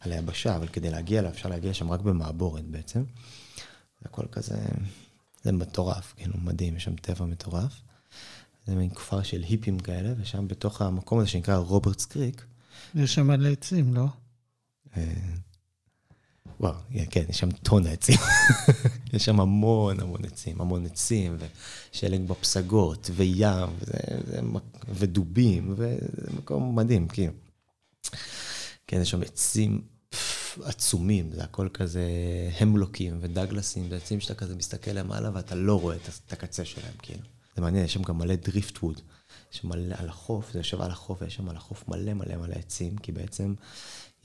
על 0.00 0.12
היבשה, 0.12 0.56
אבל 0.56 0.68
כדי 0.68 0.90
להגיע 0.90 1.20
אליו, 1.20 1.30
אפשר 1.30 1.48
להגיע 1.48 1.74
שם 1.74 1.90
רק 1.90 2.00
במעבורת 2.00 2.64
בעצם. 2.64 3.04
זה 4.00 4.04
הכל 4.04 4.26
כזה, 4.32 4.58
זה 5.42 5.52
מטורף, 5.52 6.14
כאילו, 6.16 6.34
מדהים, 6.44 6.76
יש 6.76 6.84
שם 6.84 6.96
טבע 6.96 7.26
מטורף. 7.26 7.72
זה 8.66 8.74
מין 8.74 8.90
כפר 8.90 9.22
של 9.22 9.42
היפים 9.42 9.78
כאלה, 9.78 10.12
ושם 10.20 10.48
בתוך 10.48 10.82
המקום 10.82 11.18
הזה 11.18 11.28
שנקרא 11.28 11.56
רוברטס 11.56 12.04
קריק. 12.06 12.44
יש 12.94 13.14
שם 13.14 13.26
מלא 13.26 13.48
עצים, 13.48 13.94
לא? 13.94 14.06
וואו, 16.60 16.74
כן, 17.10 17.22
יש 17.28 17.38
שם 17.38 17.50
טון 17.50 17.86
עצים. 17.86 18.18
יש 19.12 19.24
שם 19.24 19.40
המון 19.40 20.00
המון 20.00 20.24
עצים, 20.24 20.60
המון 20.60 20.86
עצים, 20.86 21.36
ושלג 21.92 22.20
בפסגות, 22.20 23.10
וים, 23.14 23.68
וזה, 23.80 23.92
זה, 24.26 24.40
ודובים, 24.88 25.72
וזה 25.72 25.96
מקום 26.36 26.76
מדהים, 26.76 27.08
כאילו. 27.08 27.32
כן, 28.86 29.00
יש 29.00 29.10
שם 29.10 29.22
עצים 29.22 29.82
עצומים, 30.64 31.30
זה 31.32 31.44
הכל 31.44 31.68
כזה 31.74 32.10
המלוקים 32.60 33.18
ודגלסים, 33.20 33.88
זה 33.88 33.96
עצים 33.96 34.20
שאתה 34.20 34.34
כזה 34.34 34.56
מסתכל 34.56 34.90
למעלה 34.90 35.30
ואתה 35.34 35.54
לא 35.54 35.80
רואה 35.80 35.96
את 35.96 36.32
הקצה 36.32 36.64
שלהם, 36.64 36.94
כאילו. 37.02 37.22
זה 37.56 37.62
מעניין, 37.62 37.84
יש 37.84 37.94
שם 37.94 38.02
גם 38.02 38.18
מלא 38.18 38.34
דריפט 38.34 38.82
ווד. 38.82 39.00
יש 39.52 39.64
מלא 39.64 39.94
על 39.98 40.08
החוף, 40.08 40.52
זה 40.52 40.58
יושב 40.58 40.80
על 40.80 40.90
החוף, 40.90 41.22
ויש 41.22 41.34
שם 41.34 41.48
על 41.48 41.56
החוף 41.56 41.88
מלא 41.88 42.14
מלא 42.14 42.36
מלא 42.36 42.54
עצים, 42.54 42.98
כי 42.98 43.12
בעצם 43.12 43.54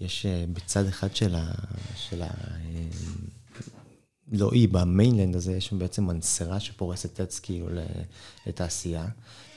יש 0.03 0.25
אה, 0.25 0.45
בצד 0.53 0.85
אחד 0.85 1.15
של 1.15 1.35
ה... 1.35 1.51
של 1.95 2.21
ה... 2.21 2.25
אה, 2.25 2.87
לא 4.31 4.51
אי, 4.51 4.67
במיינלנד 4.67 5.35
הזה 5.35 5.53
יש 5.53 5.67
שם 5.67 5.79
בעצם 5.79 6.07
מנסרה 6.07 6.59
שפורסת 6.59 7.19
עץ 7.19 7.39
כאילו 7.39 7.67
לתעשייה. 8.47 9.07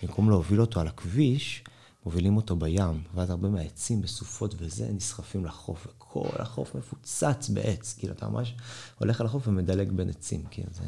במקום 0.03 0.31
להוביל 0.31 0.61
אותו 0.61 0.81
על 0.81 0.87
הכביש, 0.87 1.65
מובילים 2.07 2.37
אותו 2.37 2.57
בים, 2.57 3.03
ואז 3.15 3.31
הרבה 3.31 3.49
מהעצים 3.49 4.03
בסופות 4.03 4.55
וזה 4.59 4.89
נסחפים 4.93 5.45
לחוף, 5.45 5.87
וכל 5.87 6.29
החוף 6.39 6.75
מפוצץ 6.75 7.49
בעץ. 7.49 7.95
כאילו, 7.99 8.13
אתה 8.13 8.29
ממש 8.29 8.55
הולך 8.99 9.21
על 9.21 9.27
החוף 9.27 9.49
ומדלג 9.49 9.93
בין 9.93 10.09
עצים, 10.09 10.45
כאילו 10.51 10.69
זה... 10.73 10.85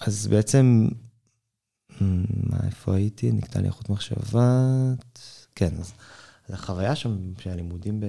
אז 0.00 0.26
בעצם, 0.26 0.88
מה, 2.00 2.58
איפה 2.66 2.94
הייתי? 2.94 3.32
נקטע 3.32 3.60
לי 3.60 3.66
איכות 3.66 3.88
מחשבה. 3.88 4.68
כן, 5.54 5.74
אז... 5.80 5.92
אז 6.48 6.54
החוויה 6.54 6.96
שם 6.96 7.32
של 7.38 7.50
הלימודים 7.50 8.02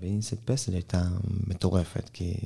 באינסט 0.00 0.34
פסל 0.44 0.72
הייתה 0.72 1.02
מטורפת, 1.46 2.10
כי 2.12 2.36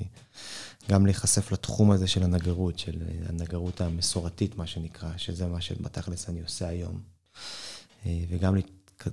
גם 0.91 1.07
להיחשף 1.07 1.53
לתחום 1.53 1.91
הזה 1.91 2.07
של 2.07 2.23
הנגרות, 2.23 2.79
של 2.79 3.03
הנגרות 3.29 3.81
המסורתית, 3.81 4.57
מה 4.57 4.67
שנקרא, 4.67 5.11
שזה 5.17 5.47
מה 5.47 5.61
שבתכלס 5.61 6.29
אני 6.29 6.41
עושה 6.41 6.69
היום, 6.69 7.01
אה, 8.07 8.21
וגם 8.29 8.55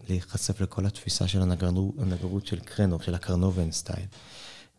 להיחשף 0.09 0.62
לכל 0.62 0.85
התפיסה 0.85 1.27
של 1.27 1.41
הנגרות, 1.41 1.93
הנגרות 2.00 2.47
של 2.47 2.59
קרנוב, 2.59 3.01
של 3.01 3.15
ה 3.15 3.21
Krenovian 3.21 3.72
style. 3.72 4.05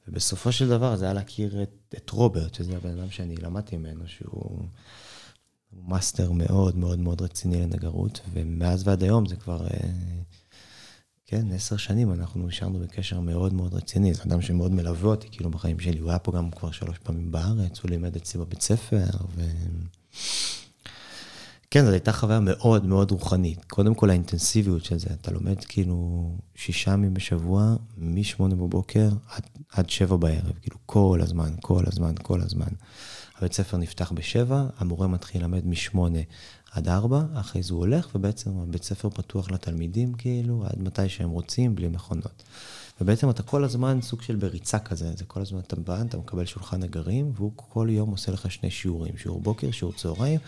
ובסופו 0.08 0.52
של 0.52 0.68
דבר 0.68 0.96
זה 0.96 1.04
היה 1.04 1.14
להכיר 1.14 1.62
את, 1.62 1.94
את 1.96 2.10
רוברט, 2.10 2.54
שזה 2.54 2.76
הבן 2.76 2.98
אדם 2.98 3.10
שאני 3.10 3.36
למדתי 3.36 3.76
ממנו, 3.76 4.08
שהוא 4.08 4.60
מאסטר 5.72 6.32
מאוד 6.32 6.76
מאוד 6.76 6.98
מאוד 6.98 7.22
רציני 7.22 7.62
לנגרות, 7.62 8.20
ומאז 8.32 8.88
ועד 8.88 9.02
היום 9.02 9.26
זה 9.26 9.36
כבר... 9.36 9.66
כן, 11.28 11.52
עשר 11.52 11.76
שנים 11.76 12.12
אנחנו 12.12 12.46
נשארנו 12.46 12.78
בקשר 12.78 13.20
מאוד 13.20 13.52
מאוד 13.54 13.74
רציני. 13.74 14.14
זה 14.14 14.22
אדם 14.22 14.40
שמאוד 14.40 14.72
מלווה 14.72 15.10
אותי, 15.10 15.28
כאילו, 15.30 15.50
בחיים 15.50 15.80
שלי. 15.80 15.98
הוא 15.98 16.10
היה 16.10 16.18
פה 16.18 16.32
גם 16.32 16.50
כבר 16.50 16.70
שלוש 16.70 16.98
פעמים 16.98 17.32
בארץ, 17.32 17.80
הוא 17.80 17.90
לימד 17.90 18.16
אצלי 18.16 18.40
בבית 18.40 18.62
ספר, 18.62 19.04
ו... 19.36 19.42
כן, 21.70 21.84
זו 21.84 21.90
הייתה 21.90 22.12
חוויה 22.12 22.40
מאוד 22.40 22.86
מאוד 22.86 23.10
רוחנית. 23.10 23.64
קודם 23.64 23.94
כל 23.94 24.10
האינטנסיביות 24.10 24.84
של 24.84 24.98
זה, 24.98 25.08
אתה 25.20 25.30
לומד 25.30 25.64
כאילו 25.64 26.30
שישה 26.54 26.90
ימים 26.92 27.14
בשבוע, 27.14 27.76
משמונה 27.98 28.54
בבוקר 28.54 29.08
עד, 29.30 29.42
עד 29.72 29.90
שבע 29.90 30.16
בערב, 30.16 30.52
כאילו 30.62 30.76
כל 30.86 31.20
הזמן, 31.22 31.54
כל 31.60 31.84
הזמן, 31.86 32.14
כל 32.22 32.40
הזמן. 32.40 32.68
הבית 33.38 33.52
ספר 33.52 33.76
נפתח 33.76 34.12
בשבע, 34.12 34.66
המורה 34.78 35.06
מתחיל 35.06 35.40
ללמד 35.40 35.66
משמונה 35.66 36.18
עד 36.76 36.88
ארבע, 36.88 37.22
אחרי 37.34 37.62
זה 37.62 37.74
הוא 37.74 37.80
הולך, 37.80 38.08
ובעצם 38.14 38.50
הבית 38.58 38.84
ספר 38.84 39.10
פתוח 39.10 39.50
לתלמידים, 39.50 40.14
כאילו, 40.14 40.64
עד 40.66 40.82
מתי 40.82 41.08
שהם 41.08 41.30
רוצים, 41.30 41.74
בלי 41.74 41.88
מכונות. 41.88 42.42
ובעצם 43.00 43.30
אתה 43.30 43.42
כל 43.42 43.64
הזמן 43.64 43.98
סוג 44.02 44.22
של 44.22 44.36
בריצה 44.36 44.78
כזה, 44.78 45.12
זה 45.16 45.24
כל 45.24 45.40
הזמן 45.40 45.58
אתה 45.58 45.76
בא, 45.76 46.02
אתה 46.02 46.16
מקבל 46.18 46.44
שולחן 46.44 46.82
נגרים, 46.82 47.32
והוא 47.34 47.52
כל 47.56 47.88
יום 47.90 48.10
עושה 48.10 48.32
לך 48.32 48.50
שני 48.50 48.70
שיעורים, 48.70 49.16
שיעור 49.16 49.40
בוקר, 49.40 49.70
שיעור 49.70 49.92
צהריים, 49.92 50.40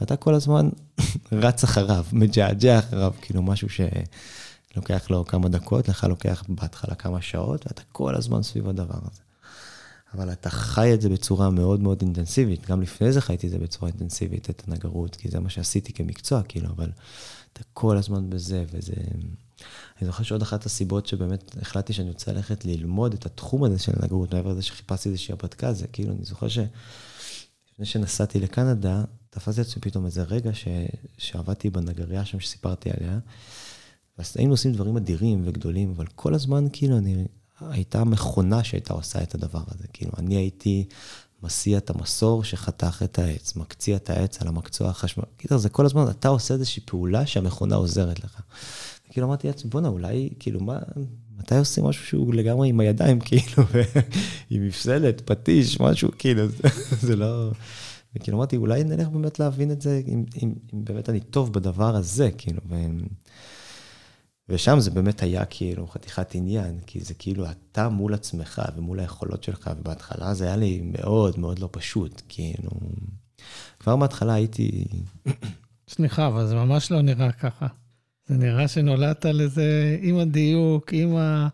ואתה 0.00 0.16
כל 0.16 0.34
הזמן 0.34 0.68
רץ 1.32 1.64
אחריו, 1.64 2.04
מג'עג'ע 2.12 2.78
אחריו, 2.78 3.12
כאילו 3.20 3.42
משהו 3.42 3.68
שלוקח 3.68 5.10
לו 5.10 5.24
כמה 5.24 5.48
דקות, 5.48 5.88
לך 5.88 6.04
לוקח 6.04 6.44
בהתחלה 6.48 6.94
כמה 6.94 7.22
שעות, 7.22 7.66
ואתה 7.66 7.82
כל 7.92 8.14
הזמן 8.14 8.42
סביב 8.42 8.68
הדבר 8.68 8.98
הזה. 9.12 9.31
אבל 10.14 10.32
אתה 10.32 10.50
חי 10.50 10.94
את 10.94 11.00
זה 11.00 11.08
בצורה 11.08 11.50
מאוד 11.50 11.80
מאוד 11.80 12.02
אינטנסיבית. 12.02 12.66
גם 12.66 12.82
לפני 12.82 13.12
זה 13.12 13.20
חייתי 13.20 13.46
את 13.46 13.52
זה 13.52 13.58
בצורה 13.58 13.90
אינטנסיבית, 13.90 14.50
את 14.50 14.62
הנגרות, 14.68 15.16
כי 15.16 15.28
זה 15.28 15.40
מה 15.40 15.50
שעשיתי 15.50 15.92
כמקצוע, 15.92 16.42
כאילו, 16.42 16.68
אבל 16.68 16.90
אתה 17.52 17.62
כל 17.72 17.96
הזמן 17.96 18.30
בזה, 18.30 18.64
וזה... 18.72 18.94
אני 19.98 20.06
זוכר 20.06 20.22
שעוד 20.22 20.42
אחת 20.42 20.66
הסיבות 20.66 21.06
שבאמת 21.06 21.56
החלטתי 21.62 21.92
שאני 21.92 22.08
רוצה 22.08 22.32
ללכת 22.32 22.64
ללמוד 22.64 23.14
את 23.14 23.26
התחום 23.26 23.64
הזה 23.64 23.78
של 23.78 23.92
הנגרות, 23.96 24.34
מעבר 24.34 24.50
לזה 24.50 24.62
שחיפשתי 24.62 25.08
איזושהי 25.08 25.32
הרפתקה, 25.32 25.72
זה 25.72 25.86
כאילו, 25.86 26.12
אני 26.12 26.24
זוכר 26.24 26.48
שלפני 26.48 27.86
שנסעתי 27.86 28.40
לקנדה, 28.40 29.04
תפסתי 29.30 29.60
עצמי 29.60 29.82
פתאום 29.82 30.06
איזה 30.06 30.22
רגע 30.22 30.54
ש... 30.54 30.68
שעבדתי 31.18 31.70
בנגריה 31.70 32.24
שם 32.24 32.40
שסיפרתי 32.40 32.90
עליה, 32.90 33.18
ואז 34.18 34.32
היינו 34.36 34.52
עושים 34.52 34.72
דברים 34.72 34.96
אדירים 34.96 35.42
וגדולים, 35.44 35.90
אבל 35.96 36.06
כל 36.06 36.34
הזמן 36.34 36.66
כאילו 36.72 36.98
אני 36.98 37.24
הייתה 37.70 38.04
מכונה 38.04 38.64
שהייתה 38.64 38.94
עושה 38.94 39.22
את 39.22 39.34
הדבר 39.34 39.62
הזה. 39.68 39.84
כאילו, 39.92 40.12
אני 40.18 40.36
הייתי 40.36 40.84
מסיע 41.42 41.78
את 41.78 41.90
המסור 41.90 42.44
שחתך 42.44 43.02
את 43.04 43.18
העץ, 43.18 43.56
מקציע 43.56 43.96
את 43.96 44.10
העץ 44.10 44.42
על 44.42 44.48
המקצוע 44.48 44.88
החשמל. 44.88 45.24
כאילו, 45.38 45.58
זה 45.58 45.68
כל 45.68 45.86
הזמן, 45.86 46.10
אתה 46.10 46.28
עושה 46.28 46.54
איזושהי 46.54 46.82
פעולה 46.86 47.26
שהמכונה 47.26 47.76
עוזרת 47.76 48.24
לך. 48.24 48.40
כאילו, 49.10 49.26
אמרתי 49.26 49.46
לעצמי, 49.46 49.70
בואנה, 49.70 49.88
אולי, 49.88 50.28
כאילו, 50.38 50.60
מה, 50.60 50.78
מתי 51.38 51.56
עושים 51.56 51.84
משהו 51.84 52.06
שהוא 52.06 52.34
לגמרי 52.34 52.68
עם 52.68 52.80
הידיים, 52.80 53.20
כאילו, 53.26 53.68
עם 54.50 54.66
מפסלת, 54.66 55.22
פטיש, 55.24 55.80
משהו, 55.80 56.08
כאילו, 56.18 56.48
זה, 56.48 56.68
זה 57.06 57.16
לא... 57.16 57.50
וכאילו, 58.16 58.36
אמרתי, 58.36 58.56
אולי 58.56 58.84
נלך 58.84 59.08
באמת 59.08 59.38
להבין 59.40 59.70
את 59.70 59.82
זה, 59.82 60.02
אם, 60.08 60.24
אם, 60.42 60.54
אם 60.74 60.84
באמת 60.84 61.08
אני 61.08 61.20
טוב 61.20 61.52
בדבר 61.52 61.96
הזה, 61.96 62.30
כאילו, 62.38 62.60
ו... 62.68 62.76
ושם 64.48 64.80
זה 64.80 64.90
באמת 64.90 65.22
היה 65.22 65.44
כאילו 65.44 65.86
חתיכת 65.86 66.34
עניין, 66.34 66.80
כי 66.86 67.00
זה 67.00 67.14
כאילו 67.14 67.46
אתה 67.50 67.88
מול 67.88 68.14
עצמך 68.14 68.62
ומול 68.76 69.00
היכולות 69.00 69.44
שלך, 69.44 69.70
ובהתחלה 69.78 70.34
זה 70.34 70.46
היה 70.46 70.56
לי 70.56 70.80
מאוד 70.84 71.38
מאוד 71.38 71.58
לא 71.58 71.68
פשוט, 71.72 72.22
כאילו... 72.28 72.70
כבר 73.80 73.96
מההתחלה 73.96 74.34
הייתי... 74.34 74.84
סליחה, 75.88 76.26
אבל 76.26 76.46
זה 76.46 76.54
ממש 76.54 76.90
לא 76.90 77.02
נראה 77.02 77.32
ככה. 77.32 77.66
זה 78.26 78.34
נראה 78.34 78.68
שנולדת 78.68 79.24
לזה 79.24 79.98
עם 80.02 80.18
הדיוק, 80.18 80.92
עם 80.92 81.16
ה... 81.16 81.48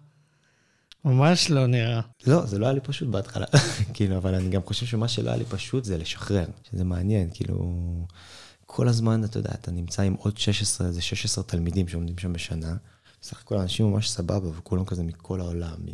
ממש 1.04 1.50
לא 1.50 1.66
נראה. 1.66 2.00
לא, 2.26 2.46
זה 2.46 2.58
לא 2.58 2.66
היה 2.66 2.74
לי 2.74 2.80
פשוט 2.80 3.08
בהתחלה, 3.08 3.46
כאילו, 3.94 4.16
אבל 4.16 4.34
אני 4.34 4.48
גם 4.48 4.62
חושב 4.62 4.86
שמה 4.86 5.08
שלא 5.08 5.28
היה 5.28 5.38
לי 5.38 5.44
פשוט 5.44 5.84
זה 5.84 5.98
לשחרר, 5.98 6.46
שזה 6.70 6.84
מעניין, 6.84 7.28
כאילו, 7.34 7.74
כל 8.70 8.88
הזמן, 8.88 9.24
אתה 9.24 9.38
יודע, 9.38 9.50
אתה 9.50 9.70
נמצא 9.70 10.02
עם 10.02 10.14
עוד 10.14 10.38
16, 10.38 10.92
זה 10.92 11.02
16 11.02 11.44
תלמידים 11.44 11.88
שעומדים 11.88 12.18
שם 12.18 12.32
בשנה, 12.32 12.76
בסך 13.20 13.40
הכל 13.40 13.58
אנשים 13.58 13.90
ממש 13.90 14.10
סבבה, 14.10 14.48
וכולם 14.58 14.84
כזה 14.84 15.02
מכל 15.02 15.40
העולם, 15.40 15.76
מ... 15.84 15.88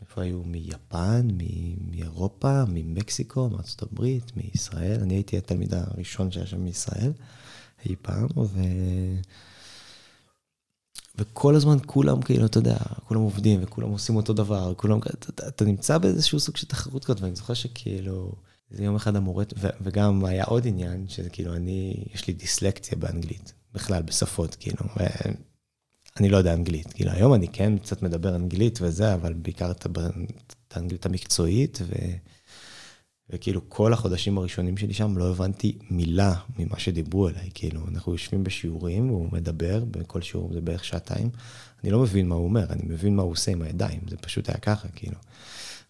איפה 0.00 0.22
היו? 0.22 0.42
מיפן, 0.44 1.28
מ... 1.32 1.90
מאירופה, 1.90 2.64
ממקסיקו, 2.68 3.48
מארצות 3.48 3.82
הברית, 3.82 4.36
מישראל. 4.36 5.00
אני 5.02 5.14
הייתי 5.14 5.38
התלמיד 5.38 5.74
הראשון 5.74 6.30
שהיה 6.30 6.46
שם 6.46 6.60
מישראל 6.60 7.12
אי 7.86 7.96
פעם, 8.02 8.26
ו... 8.36 8.60
וכל 11.14 11.54
הזמן 11.54 11.76
כולם, 11.86 12.22
כאילו, 12.22 12.46
אתה 12.46 12.58
יודע, 12.58 12.78
כולם 13.04 13.20
עובדים 13.20 13.60
וכולם 13.62 13.90
עושים 13.90 14.16
אותו 14.16 14.32
דבר, 14.32 14.74
כולם, 14.74 14.98
אתה, 14.98 15.48
אתה 15.48 15.64
נמצא 15.64 15.98
באיזשהו 15.98 16.40
סוג 16.40 16.56
של 16.56 16.66
תחרות 16.66 17.04
כזאת, 17.04 17.20
ואני 17.20 17.36
זוכר 17.36 17.54
שכאילו, 17.54 18.32
זה 18.70 18.84
יום 18.84 18.96
אחד 18.96 19.16
המורה, 19.16 19.44
וגם 19.80 20.24
היה 20.24 20.44
עוד 20.44 20.66
עניין, 20.66 21.08
שזה 21.08 21.30
כאילו, 21.30 21.54
אני, 21.54 22.04
יש 22.14 22.26
לי 22.26 22.32
דיסלקציה 22.34 22.98
באנגלית, 22.98 23.52
בכלל, 23.74 24.02
בשפות, 24.02 24.54
כאילו, 24.54 24.84
ואני 24.96 26.28
לא 26.28 26.36
יודע 26.36 26.54
אנגלית. 26.54 26.92
כאילו, 26.92 27.10
היום 27.10 27.34
אני 27.34 27.48
כן 27.48 27.78
קצת 27.78 28.02
מדבר 28.02 28.36
אנגלית 28.36 28.78
וזה, 28.82 29.14
אבל 29.14 29.32
בעיקר 29.32 29.70
את 29.70 29.86
האנגלית 30.74 31.06
המקצועית, 31.06 31.78
ו... 31.82 31.94
וכאילו 33.30 33.68
כל 33.68 33.92
החודשים 33.92 34.38
הראשונים 34.38 34.76
שלי 34.76 34.94
שם 34.94 35.18
לא 35.18 35.30
הבנתי 35.30 35.78
מילה 35.90 36.34
ממה 36.58 36.78
שדיברו 36.78 37.28
אליי, 37.28 37.50
כאילו, 37.54 37.80
אנחנו 37.88 38.12
יושבים 38.12 38.44
בשיעורים, 38.44 39.08
הוא 39.08 39.28
מדבר, 39.32 39.84
בכל 39.84 40.22
שיעור 40.22 40.52
זה 40.52 40.60
בערך 40.60 40.84
שעתיים, 40.84 41.30
אני 41.82 41.90
לא 41.90 41.98
מבין 41.98 42.28
מה 42.28 42.34
הוא 42.34 42.44
אומר, 42.44 42.66
אני 42.70 42.82
מבין 42.86 43.16
מה 43.16 43.22
הוא 43.22 43.32
עושה 43.32 43.52
עם 43.52 43.62
הידיים, 43.62 44.00
זה 44.08 44.16
פשוט 44.16 44.48
היה 44.48 44.58
ככה, 44.58 44.88
כאילו. 44.88 45.16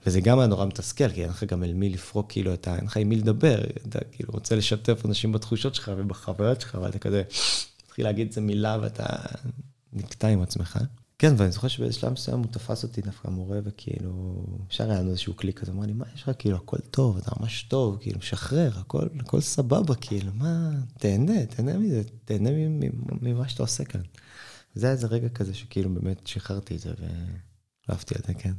וזה 0.07 0.21
גם 0.21 0.39
היה 0.39 0.49
נורא 0.49 0.67
מתסכל, 0.67 1.09
כי 1.09 1.23
אין 1.23 1.31
לך 1.31 1.45
גם 1.45 1.65
אל 1.65 1.75
מי 1.75 1.89
לפרוק, 1.89 2.33
כאילו, 2.33 2.55
אתה, 2.55 2.77
אין 2.77 2.85
לך 2.85 2.97
עם 2.97 3.09
מי 3.09 3.17
לדבר, 3.17 3.61
אתה 3.89 3.99
כאילו 4.13 4.33
רוצה 4.33 4.57
לשתף 4.57 5.07
אנשים 5.07 5.33
בתחושות 5.33 5.75
שלך 5.75 5.91
ובחוויות 5.97 6.61
שלך, 6.61 6.79
ואתה 6.83 6.99
כזה, 6.99 7.23
מתחיל 7.85 8.05
להגיד 8.05 8.29
איזה 8.29 8.41
מילה 8.41 8.79
ואתה 8.83 9.07
נקטע 9.93 10.29
עם 10.29 10.43
עצמך. 10.43 10.79
כן, 11.19 11.35
ואני 11.37 11.51
זוכר 11.51 11.69
שבאיזה 11.69 11.95
שלב 11.95 12.13
מסוים 12.13 12.39
הוא 12.39 12.47
תפס 12.47 12.83
אותי 12.83 13.01
דווקא 13.01 13.29
מורה, 13.29 13.59
וכאילו, 13.65 14.45
אפשר 14.69 14.91
היה 14.91 15.01
לנו 15.01 15.11
איזשהו 15.11 15.35
קליק 15.35 15.61
כזה, 15.61 15.73
אמר 15.73 15.87
לי, 15.87 15.93
מה 15.93 16.05
יש 16.15 16.23
לך, 16.23 16.31
כאילו, 16.39 16.57
הכל 16.57 16.77
טוב, 16.91 17.17
אתה 17.17 17.31
ממש 17.41 17.63
טוב, 17.63 17.99
כאילו, 18.01 18.23
שחרר, 18.23 18.71
הכל, 18.79 19.07
הכל 19.21 19.41
סבבה, 19.41 19.95
כאילו, 19.95 20.33
מה, 20.35 20.71
תהנה, 20.99 21.47
תהנה 21.47 21.79
מזה, 21.79 22.03
תהנה 22.25 22.51
ממה 23.23 23.49
שאתה 23.49 23.63
עושה 23.63 23.85
כאן. 23.85 24.01
זה 24.75 24.87
היה 24.87 24.93
איזה 24.93 25.07
רגע 25.07 25.29
כזה 25.29 25.55
שכאילו 25.55 25.95
באמת 25.95 26.27
שחררתי 26.27 26.77
את 26.77 26.81
זה, 26.81 26.93
ואהבתי 27.89 28.15
את 28.15 28.25
זה, 28.27 28.35
כן. 28.35 28.53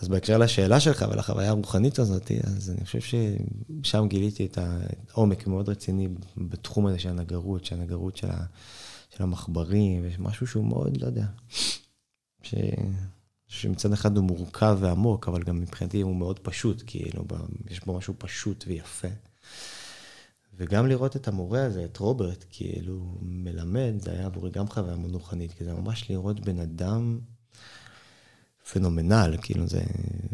אז 0.00 0.08
בהקשר 0.08 0.38
לשאלה 0.38 0.80
שלך 0.80 1.04
ולחוויה 1.10 1.48
הרוחנית 1.48 1.98
הזאת, 1.98 2.30
אז 2.44 2.70
אני 2.70 2.84
חושב 2.84 3.00
ששם 3.00 4.06
גיליתי 4.08 4.46
את 4.46 4.58
העומק 5.10 5.46
מאוד 5.46 5.68
רציני 5.68 6.08
בתחום 6.36 6.86
הזה 6.86 6.98
של 6.98 7.08
הנגרות, 7.08 7.64
של 7.64 7.76
הנגרות 7.76 8.16
של 8.16 8.30
ה... 8.30 8.44
של 9.16 9.22
המחברים, 9.22 10.02
ויש 10.02 10.18
משהו 10.18 10.46
שהוא 10.46 10.64
מאוד, 10.64 10.96
לא 11.00 11.06
יודע, 11.06 11.26
ש... 12.42 12.54
שמצד 13.46 13.92
אחד 13.92 14.16
הוא 14.16 14.24
מורכב 14.24 14.78
ועמוק, 14.80 15.28
אבל 15.28 15.42
גם 15.42 15.60
מבחינתי 15.60 16.00
הוא 16.00 16.16
מאוד 16.16 16.38
פשוט, 16.38 16.82
כאילו, 16.86 17.24
יש 17.70 17.84
בו 17.84 17.98
משהו 17.98 18.14
פשוט 18.18 18.64
ויפה. 18.66 19.08
וגם 20.54 20.86
לראות 20.86 21.16
את 21.16 21.28
המורה 21.28 21.64
הזה, 21.64 21.84
את 21.84 21.96
רוברט, 21.96 22.44
כאילו, 22.50 23.18
מלמד, 23.22 23.92
זה 23.98 24.10
היה 24.10 24.26
עבורי 24.26 24.50
גם 24.50 24.68
חוויה 24.68 24.96
מאוד 24.96 25.14
רוחנית, 25.14 25.52
כי 25.52 25.64
זה 25.64 25.72
ממש 25.72 26.10
לראות 26.10 26.40
בן 26.40 26.58
אדם 26.58 27.18
פנומנל, 28.72 29.36
כאילו 29.42 29.66
זה, 29.66 29.82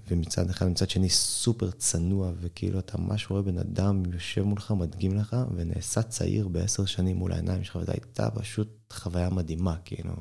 ומצד 0.09 0.51
אחד, 0.51 0.67
מצד 0.69 0.91
שני 0.91 1.11
סופר 1.11 1.71
צנוע, 1.71 2.33
וכאילו 2.41 2.79
אתה 2.79 2.99
ממש 2.99 3.31
רואה 3.31 3.43
בן 3.43 3.59
אדם 3.59 4.03
יושב 4.13 4.43
מולך, 4.43 4.71
מדגים 4.71 5.17
לך, 5.17 5.37
ונעשה 5.57 6.03
צעיר 6.03 6.49
בעשר 6.49 6.85
שנים 6.85 7.17
מול 7.17 7.33
העיניים 7.33 7.65
שלך, 7.65 7.77
וזו 7.77 7.93
הייתה 7.93 8.31
פשוט 8.31 8.93
חוויה 8.93 9.31
מדהימה, 9.31 9.77
כאילו. 9.85 10.13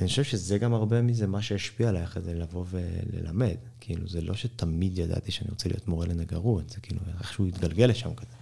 אני 0.00 0.08
חושב 0.08 0.24
שזה 0.24 0.58
גם 0.58 0.74
הרבה 0.74 1.02
מזה 1.02 1.26
מה 1.26 1.42
שהשפיע 1.42 1.88
עליי 1.88 2.04
אחרי 2.04 2.22
זה 2.22 2.34
לבוא 2.34 2.64
וללמד. 2.70 3.56
כאילו, 3.80 4.08
זה 4.08 4.20
לא 4.20 4.34
שתמיד 4.34 4.98
ידעתי 4.98 5.32
שאני 5.32 5.50
רוצה 5.50 5.68
להיות 5.68 5.88
מורה 5.88 6.06
לנגרות, 6.06 6.70
זה 6.70 6.80
כאילו 6.80 7.00
איכשהו 7.18 7.46
התגלגל 7.46 7.86
לשם 7.86 8.14
כזה. 8.14 8.32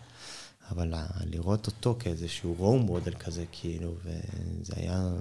אבל 0.70 0.94
לראות 1.24 1.66
אותו 1.66 1.96
כאיזשהו 1.98 2.54
רום 2.58 2.82
מודל 2.82 3.14
כזה, 3.14 3.44
כאילו, 3.52 3.94
וזה 4.04 4.72
היה 4.76 5.12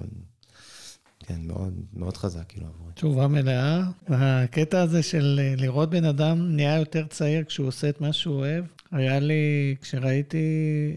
כן, 1.26 1.40
מאוד, 1.42 1.74
מאוד 1.92 2.16
חזק, 2.16 2.42
כאילו, 2.48 2.66
עבורי. 2.66 2.92
תשובה 2.94 3.28
מלאה. 3.28 3.82
הקטע 4.08 4.82
הזה 4.82 5.02
של 5.02 5.40
אה, 5.42 5.54
לראות 5.56 5.90
בן 5.90 6.04
אדם 6.04 6.56
נהיה 6.56 6.78
יותר 6.78 7.06
צעיר 7.06 7.44
כשהוא 7.44 7.66
עושה 7.66 7.88
את 7.88 8.00
מה 8.00 8.12
שהוא 8.12 8.34
אוהב, 8.34 8.64
היה 8.92 9.20
לי, 9.20 9.74
כשראיתי, 9.80 10.38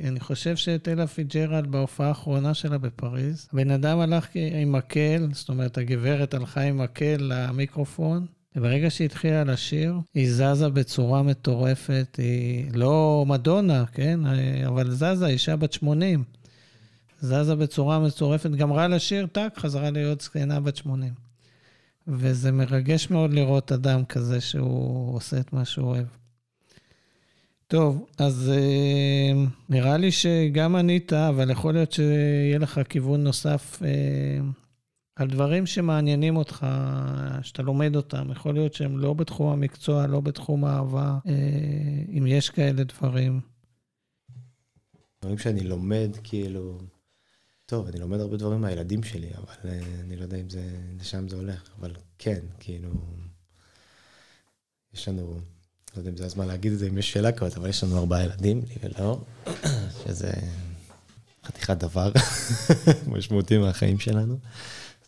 אני 0.04 0.20
חושב 0.20 0.56
שאת 0.56 0.88
אלה 0.88 1.08
פיג'רלד 1.08 1.68
בהופעה 1.68 2.08
האחרונה 2.08 2.54
שלה 2.54 2.78
בפריז, 2.78 3.50
הבן 3.54 3.72
אדם 3.72 4.00
הלך 4.00 4.28
עם 4.62 4.72
מקל, 4.72 5.28
זאת 5.32 5.50
אומרת, 5.50 5.78
הגברת 5.78 6.34
הלכה 6.34 6.62
עם 6.62 6.78
מקל 6.78 7.18
למיקרופון, 7.20 8.26
וברגע 8.56 8.90
שהיא 8.90 9.06
התחילה 9.06 9.44
לשיר, 9.44 9.96
היא 10.14 10.32
זזה 10.32 10.70
בצורה 10.70 11.24
מטורפת, 11.24 12.16
היא 12.18 12.66
לא 12.74 13.26
מדונה, 13.28 13.86
כן? 13.94 14.20
אבל 14.68 14.92
זזה, 14.92 15.28
אישה 15.28 15.56
בת 15.56 15.74
80. 15.74 16.24
זזה 17.24 17.56
בצורה 17.56 18.00
מצורפת, 18.00 18.50
גמרה 18.50 18.88
לשיר, 18.88 19.26
טאק, 19.26 19.58
חזרה 19.60 19.92
להיות 19.92 20.22
זקנה 20.22 20.60
בת 20.60 20.76
80. 20.76 21.14
וזה 22.08 22.52
מרגש 22.52 23.10
מאוד 23.10 23.34
לראות 23.34 23.72
אדם 23.72 24.06
כזה 24.06 24.42
שהוא 24.42 25.16
עושה 25.16 25.40
את 25.40 25.54
מה 25.54 25.66
שהוא 25.66 25.88
אוהב. 25.88 26.06
טוב, 27.68 28.06
אז 28.18 28.52
אה, 28.56 29.44
נראה 29.70 29.98
לי 29.98 30.12
שגם 30.12 30.76
ענית, 30.76 31.14
אבל 31.14 31.50
יכול 31.50 31.74
להיות 31.74 31.92
שיהיה 31.92 32.58
לך 32.60 32.82
כיוון 32.90 33.24
נוסף 33.24 33.80
אה, 33.86 33.90
על 35.16 35.28
דברים 35.28 35.66
שמעניינים 35.66 36.38
אותך, 36.38 36.68
שאתה 37.42 37.62
לומד 37.62 37.96
אותם. 37.96 38.32
יכול 38.32 38.54
להיות 38.54 38.74
שהם 38.74 38.98
לא 39.00 39.14
בתחום 39.14 39.52
המקצוע, 39.52 40.08
לא 40.08 40.20
בתחום 40.20 40.66
האהבה, 40.66 41.18
אה, 41.28 41.34
אם 42.18 42.28
יש 42.28 42.50
כאלה 42.50 42.84
דברים. 42.84 43.40
דברים 45.22 45.38
שאני 45.38 45.64
לומד, 45.64 46.10
כאילו, 46.24 46.78
טוב, 47.74 47.88
אני 47.88 48.00
לומד 48.00 48.20
הרבה 48.20 48.38
דברים 48.38 48.62
מהילדים 48.62 49.04
שלי, 49.04 49.30
אבל 49.38 49.54
uh, 49.64 49.84
אני 50.04 50.16
לא 50.16 50.22
יודע 50.22 50.38
אם 50.38 50.50
זה, 50.50 50.62
לשם 51.00 51.30
זה 51.30 51.36
הולך, 51.36 51.70
אבל 51.80 51.92
כן, 52.18 52.40
כאילו, 52.60 52.90
יש 54.94 55.08
לנו, 55.08 55.40
לא 55.94 56.00
יודע 56.00 56.10
אם 56.10 56.18
זה 56.18 56.26
הזמן 56.26 56.48
להגיד 56.48 56.72
את 56.72 56.80
זה, 56.80 56.88
אם 56.88 56.98
יש 56.98 57.12
שאלה 57.12 57.32
כזאת, 57.32 57.58
אבל 57.58 57.70
יש 57.70 57.84
לנו 57.84 57.98
ארבעה 57.98 58.24
ילדים, 58.24 58.62
לי 58.70 58.76
ולאור, 58.84 59.24
שזה 60.06 60.32
חתיכת 61.46 61.78
דבר 61.78 62.12
משמעותי 63.14 63.58
מהחיים 63.58 64.00
שלנו. 64.00 64.38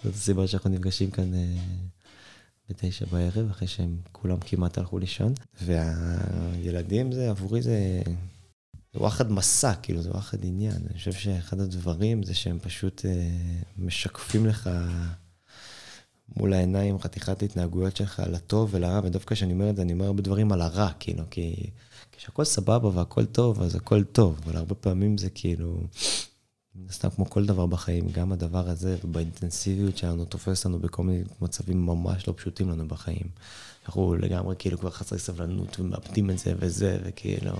זאת 0.04 0.14
הסיבה 0.14 0.48
שאנחנו 0.48 0.70
נפגשים 0.70 1.12
כאן 1.12 1.34
uh, 1.34 1.38
בתשע 2.70 3.06
בערב, 3.12 3.50
אחרי 3.50 3.68
שהם 3.68 3.98
כולם 4.12 4.38
כמעט 4.40 4.78
הלכו 4.78 5.00
לישון. 5.00 5.34
והילדים 5.62 7.12
זה, 7.12 7.30
עבורי 7.30 7.62
זה... 7.62 8.02
זה 8.96 9.02
וואחד 9.02 9.32
מסע, 9.32 9.74
כאילו, 9.74 10.02
זה 10.02 10.12
וואחד 10.12 10.38
עניין. 10.44 10.78
אני 10.90 10.98
חושב 10.98 11.14
שאחד 11.14 11.60
הדברים 11.60 12.24
זה 12.24 12.34
שהם 12.34 12.60
פשוט 12.60 13.06
אה, 13.06 13.30
משקפים 13.78 14.46
לך 14.46 14.70
מול 16.36 16.54
העיניים 16.54 17.00
חתיכת 17.00 17.44
התנהגויות 17.44 17.96
שלך 17.96 18.22
לטוב 18.32 18.70
ולרע, 18.72 19.00
ודווקא 19.04 19.36
כשאני 19.36 19.54
אומר 19.54 19.70
את 19.70 19.76
זה, 19.76 19.82
אני 19.82 19.94
אומר 19.94 20.06
הרבה 20.06 20.22
דברים 20.22 20.52
על 20.52 20.62
הרע, 20.62 20.90
כאילו, 21.00 21.24
כי 21.32 21.56
כשהכול 22.12 22.46
סבבה 22.46 22.90
והכול 22.94 23.26
טוב, 23.26 23.62
אז 23.62 23.76
הכל 23.76 24.04
טוב, 24.04 24.40
אבל 24.46 24.58
הרבה 24.58 24.76
פעמים 24.76 25.18
זה 25.18 25.30
כאילו, 25.30 25.82
סתם 26.92 27.10
כמו 27.10 27.30
כל 27.30 27.46
דבר 27.46 27.66
בחיים, 27.66 28.10
גם 28.12 28.32
הדבר 28.32 28.70
הזה, 28.70 28.98
ובאינטנסיביות 29.04 29.98
שלנו 29.98 30.26
תופס 30.26 30.66
לנו 30.66 30.80
בכל 30.80 31.04
מיני 31.04 31.24
מצבים 31.42 31.86
ממש 31.86 32.28
לא 32.28 32.34
פשוטים 32.38 32.70
לנו 32.70 32.88
בחיים. 32.88 33.30
אנחנו 33.86 34.16
לגמרי 34.16 34.56
כאילו 34.60 34.78
כבר 34.78 34.90
חסרי 34.90 35.20
סבלנות 35.20 35.80
ומאבדים 35.80 36.30
את 36.30 36.40
זה 36.40 36.54
וזה, 36.60 36.98
וכאילו... 37.04 37.52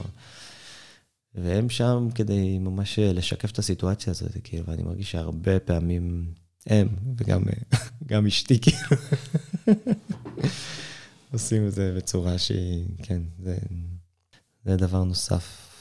והם 1.36 1.70
שם 1.70 2.08
כדי 2.16 2.60
ממש 2.60 3.00
לשקף 3.00 3.52
את 3.52 3.60
הסיטואציה 3.60 4.12
הזאת, 4.12 4.32
כאילו, 4.44 4.66
ואני 4.66 4.84
מרגיש 4.84 5.12
שהרבה 5.12 5.60
פעמים 5.60 6.34
הם, 6.68 6.88
וגם 7.18 7.44
גם 8.10 8.28
אשתי, 8.28 8.60
כאילו, 8.60 9.02
עושים 11.34 11.68
את 11.68 11.72
זה 11.72 11.94
בצורה 11.98 12.38
שהיא, 12.38 12.86
כן, 13.04 13.22
זה, 13.40 13.58
זה 14.66 14.76
דבר 14.76 15.04
נוסף 15.04 15.72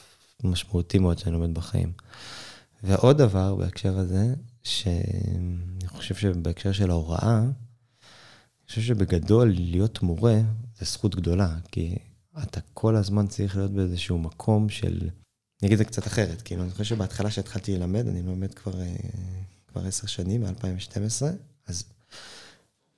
משמעותי 0.44 0.98
מאוד 0.98 1.18
שאני 1.18 1.32
לומד 1.32 1.54
בחיים. 1.54 1.92
ועוד 2.82 3.18
דבר 3.18 3.54
בהקשר 3.54 3.98
הזה, 3.98 4.34
שאני 4.62 5.86
חושב 5.86 6.14
שבהקשר 6.14 6.72
של 6.72 6.90
ההוראה, 6.90 7.38
אני 7.38 8.68
חושב 8.68 8.80
שבגדול 8.82 9.48
להיות 9.56 10.02
מורה 10.02 10.40
זה 10.78 10.84
זכות 10.84 11.14
גדולה, 11.14 11.56
כי 11.72 11.96
אתה 12.42 12.60
כל 12.74 12.96
הזמן 12.96 13.26
צריך 13.26 13.56
להיות 13.56 13.70
באיזשהו 13.70 14.18
מקום 14.18 14.68
של 14.68 15.08
אני 15.64 15.68
אגיד 15.68 15.80
את 15.80 15.86
זה 15.86 15.92
קצת 15.92 16.06
אחרת, 16.06 16.42
כאילו, 16.42 16.62
אני 16.62 16.70
חושב 16.70 16.84
שבהתחלה 16.84 17.30
שהתחלתי 17.30 17.76
ללמד, 17.76 18.06
אני 18.06 18.22
לומד 18.22 18.54
כבר, 18.54 18.80
אה, 18.80 18.96
כבר 19.68 19.86
עשר 19.86 20.06
שנים, 20.06 20.42
מ-2012, 20.42 21.22
אז 21.66 21.84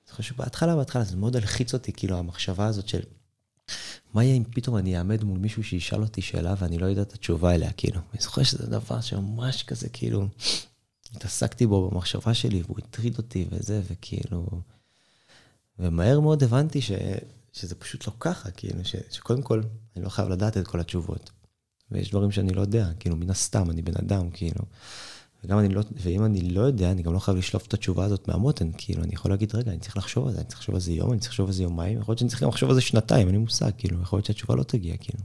אני 0.07 0.15
חושב 0.15 0.33
שבהתחלה, 0.33 0.75
בהתחלה, 0.75 1.03
זה 1.03 1.15
מאוד 1.15 1.35
הלחיץ 1.35 1.73
אותי, 1.73 1.93
כאילו, 1.93 2.17
המחשבה 2.17 2.65
הזאת 2.65 2.87
של, 2.87 2.99
מה 4.13 4.23
יהיה 4.23 4.35
אם 4.35 4.43
פתאום 4.43 4.77
אני 4.77 4.97
אעמד 4.97 5.23
מול 5.23 5.39
מישהו 5.39 5.63
שישאל 5.63 6.01
אותי 6.01 6.21
שאלה 6.21 6.55
ואני 6.57 6.77
לא 6.77 6.85
יודע 6.85 7.01
את 7.01 7.13
התשובה 7.13 7.55
אליה, 7.55 7.71
כאילו. 7.71 8.01
אני 8.13 8.21
זוכר 8.21 8.43
שזה 8.43 8.67
דבר 8.67 9.01
שממש 9.01 9.63
כזה, 9.63 9.89
כאילו, 9.89 10.27
התעסקתי 11.15 11.67
בו 11.67 11.89
במחשבה 11.89 12.33
שלי, 12.33 12.61
והוא 12.61 12.77
הטריד 12.79 13.17
אותי 13.17 13.47
וזה, 13.51 13.81
וכאילו... 13.91 14.45
ומהר 15.79 16.19
מאוד 16.19 16.43
הבנתי 16.43 16.81
ש, 16.81 16.91
שזה 17.53 17.75
פשוט 17.75 18.07
לא 18.07 18.13
ככה, 18.19 18.51
כאילו, 18.51 18.85
ש, 18.85 18.95
שקודם 19.11 19.41
כל, 19.41 19.61
אני 19.95 20.03
לא 20.05 20.09
חייב 20.09 20.29
לדעת 20.29 20.57
את 20.57 20.67
כל 20.67 20.79
התשובות. 20.79 21.31
ויש 21.91 22.09
דברים 22.09 22.31
שאני 22.31 22.53
לא 22.53 22.61
יודע, 22.61 22.89
כאילו, 22.99 23.15
מן 23.15 23.29
הסתם, 23.29 23.69
אני 23.69 23.81
בן 23.81 23.97
אדם, 23.97 24.29
כאילו. 24.29 24.61
וגם 25.43 25.59
אני 25.59 25.69
לא, 25.69 25.81
ואם 25.91 26.25
אני 26.25 26.41
לא 26.41 26.61
יודע, 26.61 26.91
אני 26.91 27.01
גם 27.01 27.13
לא 27.13 27.19
חייב 27.19 27.37
לשלוף 27.37 27.67
את 27.67 27.73
התשובה 27.73 28.05
הזאת 28.05 28.27
מהמותן, 28.27 28.69
כאילו, 28.77 29.03
אני 29.03 29.13
יכול 29.13 29.31
להגיד, 29.31 29.55
רגע, 29.55 29.71
אני 29.71 29.79
צריך 29.79 29.97
לחשוב 29.97 30.27
על 30.27 30.33
זה, 30.33 30.39
אני 30.39 30.47
צריך 30.47 30.59
לחשוב 30.59 30.75
על 30.75 30.81
זה 30.81 30.91
יום, 30.91 31.11
אני 31.11 31.19
צריך 31.19 31.31
לחשוב 31.31 31.47
על 31.47 31.53
זה 31.53 31.63
יומיים, 31.63 31.99
יכול 31.99 32.11
להיות 32.11 32.19
שאני 32.19 32.29
צריך 32.29 32.43
גם 32.43 32.49
לחשוב 32.49 32.69
על 32.69 32.75
זה 32.75 32.81
שנתיים, 32.81 33.27
אין 33.27 33.35
לי 33.35 33.41
מושג, 33.41 33.71
כאילו, 33.77 34.01
יכול 34.01 34.17
להיות 34.17 34.25
שהתשובה 34.25 34.55
לא 34.55 34.63
תגיע, 34.63 34.97
כאילו. 34.97 35.23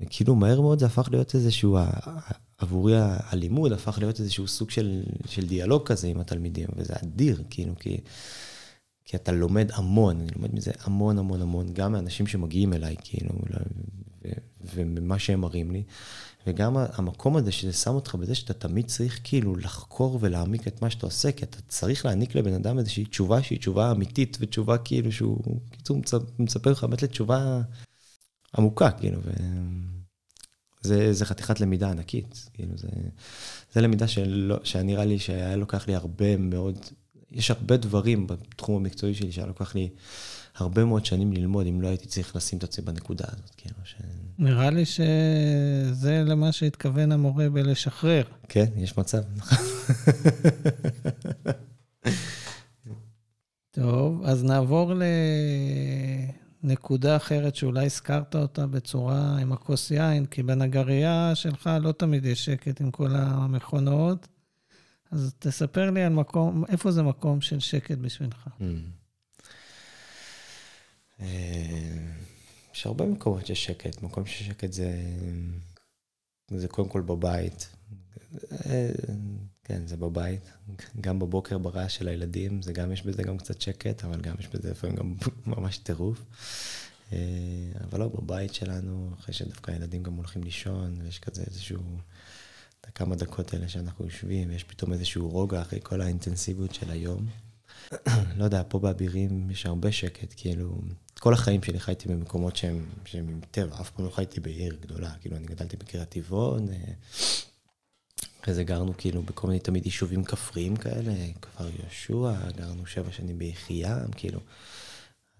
וכאילו, 0.00 0.34
מהר 0.34 0.60
מאוד 0.60 0.78
זה 0.78 0.86
הפך 0.86 1.08
להיות 1.10 1.34
איזשהו, 1.34 1.78
עבורי 2.58 2.96
הלימוד 3.00 3.72
הפך 3.72 3.98
להיות 3.98 4.20
איזשהו 4.20 4.48
סוג 4.48 4.70
של, 4.70 5.02
של 5.26 5.46
דיאלוג 5.46 5.86
כזה 5.86 6.08
עם 6.08 6.20
התלמידים, 6.20 6.68
וזה 6.76 6.94
אדיר, 7.02 7.42
כאילו, 7.50 7.74
כי, 7.78 8.00
כי 9.12 9.16
אתה 9.16 9.32
לומד 9.32 9.70
המון, 9.72 10.20
אני 10.20 10.30
לומד 10.36 10.54
מזה 10.54 10.70
המון 10.80 11.18
המון 11.18 11.42
המון, 11.42 11.74
גם 11.74 11.92
מאנשים 11.92 12.26
שמגיעים 12.26 12.72
אליי, 12.72 12.96
כאילו, 13.04 13.30
וממה 14.74 15.18
שהם 15.18 15.40
מראים 15.40 15.70
לי. 15.70 15.82
וגם 16.46 16.76
המקום 16.76 17.36
הזה 17.36 17.52
שזה 17.52 17.72
שם 17.72 17.94
אותך 17.94 18.14
בזה 18.14 18.34
שאתה 18.34 18.52
תמיד 18.52 18.86
צריך 18.86 19.20
כאילו 19.24 19.56
לחקור 19.56 20.18
ולהעמיק 20.20 20.68
את 20.68 20.82
מה 20.82 20.90
שאתה 20.90 21.06
עושה, 21.06 21.32
כי 21.32 21.44
אתה 21.44 21.56
צריך 21.68 22.06
להעניק 22.06 22.34
לבן 22.34 22.54
אדם 22.54 22.78
איזושהי 22.78 23.04
תשובה 23.04 23.42
שהיא 23.42 23.58
תשובה 23.58 23.90
אמיתית, 23.90 24.38
ותשובה 24.40 24.78
כאילו 24.78 25.12
שהוא, 25.12 25.60
קיצור, 25.70 26.00
מצפה 26.38 26.70
לך 26.70 26.84
באמת 26.84 27.02
לתשובה 27.02 27.60
עמוקה, 28.58 28.90
כאילו, 28.90 29.20
וזה 30.84 31.24
חתיכת 31.24 31.60
למידה 31.60 31.90
ענקית, 31.90 32.50
כאילו, 32.54 32.78
זה, 32.78 32.88
זה 33.72 33.80
למידה 33.80 34.08
שלא, 34.08 34.58
שנראה 34.64 35.04
לי 35.04 35.18
שהיה 35.18 35.56
לוקח 35.56 35.88
לי 35.88 35.94
הרבה 35.94 36.36
מאוד, 36.36 36.78
יש 37.32 37.50
הרבה 37.50 37.76
דברים 37.76 38.26
בתחום 38.26 38.76
המקצועי 38.76 39.14
שלי 39.14 39.32
שהיה 39.32 39.46
לוקח 39.46 39.74
לי 39.74 39.88
הרבה 40.56 40.84
מאוד 40.84 41.04
שנים 41.04 41.32
ללמוד, 41.32 41.66
אם 41.66 41.80
לא 41.80 41.88
הייתי 41.88 42.08
צריך 42.08 42.36
לשים 42.36 42.58
את 42.58 42.64
עצמי 42.64 42.84
בנקודה 42.84 43.24
הזאת, 43.28 43.54
כאילו, 43.56 43.74
ש... 43.84 43.94
נראה 44.38 44.70
לי 44.70 44.84
שזה 44.84 46.22
למה 46.26 46.52
שהתכוון 46.52 47.12
המורה 47.12 47.50
בלשחרר. 47.50 48.22
כן, 48.48 48.66
יש 48.76 48.98
מצב. 48.98 49.22
טוב, 53.70 54.22
אז 54.24 54.44
נעבור 54.44 54.92
לנקודה 56.64 57.16
אחרת 57.16 57.56
שאולי 57.56 57.86
הזכרת 57.86 58.36
אותה 58.36 58.66
בצורה 58.66 59.36
עם 59.38 59.52
הכוס 59.52 59.90
יין, 59.90 60.26
כי 60.26 60.42
בנגרייה 60.42 61.32
שלך 61.34 61.70
לא 61.82 61.92
תמיד 61.92 62.24
יש 62.24 62.44
שקט 62.44 62.80
עם 62.80 62.90
כל 62.90 63.10
המכונות. 63.12 64.28
אז 65.12 65.34
תספר 65.38 65.90
לי 65.90 66.02
על 66.02 66.12
מקום, 66.12 66.64
איפה 66.68 66.90
זה 66.90 67.02
מקום 67.02 67.40
של 67.40 67.60
שקט 67.60 67.98
בשבילך? 67.98 68.48
Mm. 71.20 71.24
יש 72.74 72.86
הרבה 72.86 73.04
מקומות 73.06 73.46
שיש 73.46 73.64
שקט. 73.64 74.02
מקום 74.02 74.26
שיש 74.26 74.46
שקט 74.46 74.72
זה, 74.72 74.92
זה 76.50 76.68
קודם 76.68 76.88
כל 76.88 77.00
בבית. 77.00 77.68
כן, 79.64 79.86
זה 79.86 79.96
בבית. 79.96 80.52
גם 81.00 81.18
בבוקר 81.18 81.58
ברעש 81.58 81.96
של 81.96 82.08
הילדים, 82.08 82.62
זה 82.62 82.72
גם, 82.72 82.92
יש 82.92 83.02
בזה 83.02 83.22
גם 83.22 83.38
קצת 83.38 83.60
שקט, 83.60 84.04
אבל 84.04 84.20
גם 84.20 84.34
יש 84.38 84.48
בזה 84.48 84.70
לפעמים 84.70 84.96
גם 84.96 85.14
ממש 85.56 85.78
טירוף. 85.78 86.22
אבל 87.80 87.98
לא, 88.00 88.08
בבית 88.08 88.54
שלנו, 88.54 89.10
אחרי 89.18 89.34
שדווקא 89.34 89.70
הילדים 89.70 90.02
גם 90.02 90.14
הולכים 90.14 90.44
לישון, 90.44 91.00
ויש 91.02 91.18
כזה 91.18 91.42
איזשהו, 91.46 91.82
את 92.82 92.86
הכמה 92.86 93.16
דקות 93.16 93.54
האלה 93.54 93.68
שאנחנו 93.68 94.04
יושבים, 94.04 94.48
ויש 94.48 94.64
פתאום 94.64 94.92
איזשהו 94.92 95.28
רוגע 95.28 95.62
אחרי 95.62 95.78
כל 95.82 96.00
האינטנסיביות 96.00 96.74
של 96.74 96.90
היום. 96.90 97.26
לא 98.38 98.44
יודע, 98.44 98.62
פה 98.68 98.78
באבירים 98.78 99.50
יש 99.50 99.66
הרבה 99.66 99.92
שקט, 99.92 100.34
כאילו, 100.36 100.80
כל 101.18 101.34
החיים 101.34 101.62
שלי 101.62 101.80
חייתי 101.80 102.08
במקומות 102.08 102.56
שהם, 102.56 102.86
שהם 103.04 103.28
עם 103.28 103.40
טבע, 103.50 103.80
אף 103.80 103.90
פעם 103.90 104.04
לא 104.04 104.10
חייתי 104.10 104.40
בעיר 104.40 104.76
גדולה, 104.80 105.10
כאילו, 105.20 105.36
אני 105.36 105.46
גדלתי 105.46 105.76
בקריית 105.76 106.08
טבעון, 106.08 106.68
אה, 106.68 106.92
אחרי 108.42 108.54
זה 108.54 108.64
גרנו 108.64 108.92
כאילו 108.98 109.22
בכל 109.22 109.46
מיני 109.46 109.60
תמיד 109.60 109.86
יישובים 109.86 110.24
כפריים 110.24 110.76
כאלה, 110.76 111.12
כפר 111.42 111.68
יהושע, 111.68 112.50
גרנו 112.56 112.86
שבע 112.86 113.12
שנים 113.12 113.38
ביחיעם, 113.38 114.10
כאילו. 114.16 114.40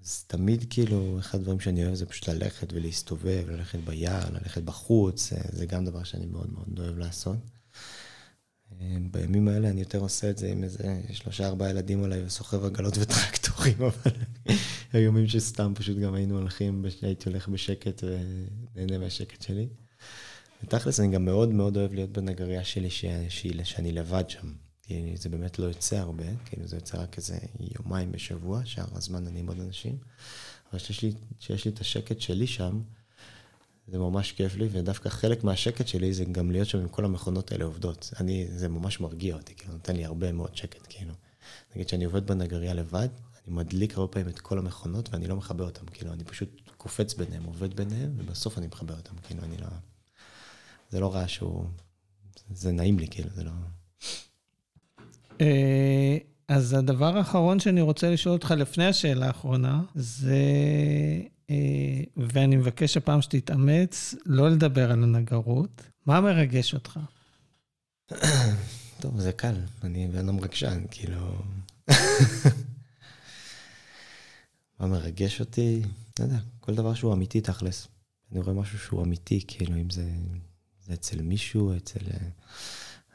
אז 0.05 0.25
תמיד 0.25 0.65
כאילו, 0.71 1.19
אחד 1.19 1.39
הדברים 1.39 1.61
שאני 1.61 1.85
אוהב 1.85 1.95
זה 1.95 2.07
פשוט 2.07 2.29
ללכת 2.29 2.73
ולהסתובב, 2.73 3.45
ללכת 3.49 3.79
ביער, 3.79 4.31
ללכת 4.31 4.63
בחוץ, 4.63 5.33
אה, 5.33 5.39
זה 5.53 5.67
גם 5.67 5.85
דבר 5.85 6.03
שאני 6.03 6.27
מאוד 6.27 6.53
מאוד 6.53 6.81
אוהב 6.81 6.99
לעשות. 6.99 7.37
בימים 9.11 9.49
האלה 9.49 9.71
אני 9.71 9.81
יותר 9.81 9.99
עושה 9.99 10.31
את 10.31 10.39
זה 10.39 10.49
עם 10.49 10.65
איזה 10.65 11.01
שלושה 11.13 11.47
ארבעה 11.47 11.71
ילדים 11.71 12.05
עליי 12.05 12.25
וסוחב 12.25 12.65
עגלות 12.65 12.95
וטרקטורים, 12.99 13.83
אבל 13.89 14.13
היו 14.93 15.09
ימים 15.09 15.29
שסתם 15.29 15.73
פשוט 15.75 15.99
גם 15.99 16.15
היינו 16.15 16.39
הולכים, 16.39 16.85
הייתי 17.03 17.29
הולך 17.29 17.49
בשקט 17.49 18.05
ונהנה 18.75 18.99
מהשקט 18.99 19.43
שלי. 19.43 19.69
ותכלס 20.65 21.01
אני 21.01 21.09
גם 21.09 21.25
מאוד 21.25 21.49
מאוד 21.49 21.77
אוהב 21.77 21.93
להיות 21.93 22.11
בנגריה 22.11 22.65
שלי 22.65 22.91
ש... 22.91 23.05
שאני 23.65 23.93
לבד 23.93 24.25
שם. 24.29 24.53
כי 24.83 25.15
זה 25.17 25.29
באמת 25.29 25.59
לא 25.59 25.65
יוצא 25.65 25.97
הרבה, 25.97 26.25
כאילו 26.45 26.67
זה 26.67 26.77
יוצא 26.77 27.03
רק 27.03 27.17
איזה 27.17 27.39
יומיים 27.79 28.13
בשבוע, 28.13 28.61
שאר 28.65 28.97
הזמן 28.97 29.27
אני 29.27 29.41
עם 29.41 29.49
עוד 29.49 29.61
אנשים. 29.61 29.99
אבל 30.71 30.79
שיש 30.79 31.03
לי, 31.03 31.13
לי 31.49 31.71
את 31.71 31.81
השקט 31.81 32.21
שלי 32.21 32.47
שם, 32.47 32.83
זה 33.87 33.99
ממש 33.99 34.33
כיף 34.33 34.55
לי, 34.57 34.69
ודווקא 34.73 35.09
חלק 35.09 35.45
מהשקט 35.45 35.89
שלי 35.89 36.15
זה 36.15 36.25
גם 36.25 36.51
להיות 36.51 36.69
שם 36.69 36.79
עם 36.79 36.89
כל 36.89 37.05
המכונות 37.05 37.53
האלה 37.53 37.65
עובדות. 37.65 38.11
אני, 38.21 38.47
זה 38.51 38.69
ממש 38.69 39.01
מרגיע 39.01 39.37
אותי, 39.37 39.55
כאילו, 39.55 39.73
נותן 39.73 39.97
לי 39.97 40.05
הרבה 40.05 40.33
מאוד 40.33 40.57
שקט, 40.57 40.87
כאילו. 40.89 41.15
נגיד 41.75 41.89
שאני 41.89 42.05
עובד 42.05 42.27
בנגריה 42.27 42.75
לבד, 42.75 43.09
אני 43.47 43.55
מדליק 43.55 43.99
הרבה 43.99 44.13
פעמים 44.13 44.29
את 44.29 44.39
כל 44.39 44.59
המכונות 44.59 45.09
ואני 45.13 45.27
לא 45.27 45.37
מכבה 45.37 45.65
אותן, 45.65 45.87
כאילו, 45.93 46.13
אני 46.13 46.25
פשוט 46.25 46.61
קופץ 46.77 47.15
ביניהם, 47.15 47.45
עובד 47.45 47.77
ביניהם, 47.77 48.15
ובסוף 48.17 48.59
אני 48.59 48.67
מכבה 48.67 48.95
אותן, 48.95 49.15
כאילו, 49.23 49.43
אני 49.43 49.57
לא... 49.57 49.67
זה 50.91 51.01
לא 51.01 51.15
רעש 51.15 51.35
שהוא... 51.35 51.65
זה 52.51 52.73
נעים 52.73 52.99
לי, 52.99 53.09
כאילו, 53.09 53.31
זה 53.31 53.45
לא... 53.45 53.53
אה, 55.41 56.17
אז 56.49 56.73
הדבר 56.73 57.17
האחרון 57.17 57.61
שאני 57.61 57.81
רוצה 57.81 58.11
לשאול 58.11 58.33
אותך 58.33 58.51
לפני 58.51 58.87
השאלה 58.87 59.27
האחרונה, 59.27 59.83
זה 59.95 60.37
אה, 61.51 62.03
ואני 62.17 62.57
מבקש 62.57 62.97
הפעם 62.97 63.23
שתתאמץ 63.23 64.15
לא 64.27 64.51
לדבר 64.51 64.93
על 64.93 65.03
הנגרות. 65.03 65.83
מה 66.07 66.21
מרגש 66.21 66.75
אותך? 66.75 66.99
טוב, 69.01 69.21
זה 69.21 69.33
קל, 69.33 69.55
אני 69.85 70.09
בן 70.09 70.19
אדם 70.19 70.41
רגשן, 70.41 70.83
כאילו... 70.91 71.43
מה 74.81 74.87
מרגש 74.87 75.41
אותי? 75.41 75.83
לא 76.19 76.25
יודע, 76.25 76.39
כל 76.61 76.75
דבר 76.75 76.95
שהוא 76.95 77.13
אמיתי 77.13 77.41
תכלס. 77.41 77.89
אני 78.33 78.41
רואה 78.41 78.55
משהו 78.55 78.79
שהוא 78.79 79.03
אמיתי, 79.03 79.45
כאילו, 79.47 79.77
אם 79.77 79.91
זה, 79.91 80.09
זה 80.87 80.95
אצל 80.95 81.23
מישהו, 81.23 81.77
אצל... 81.77 82.01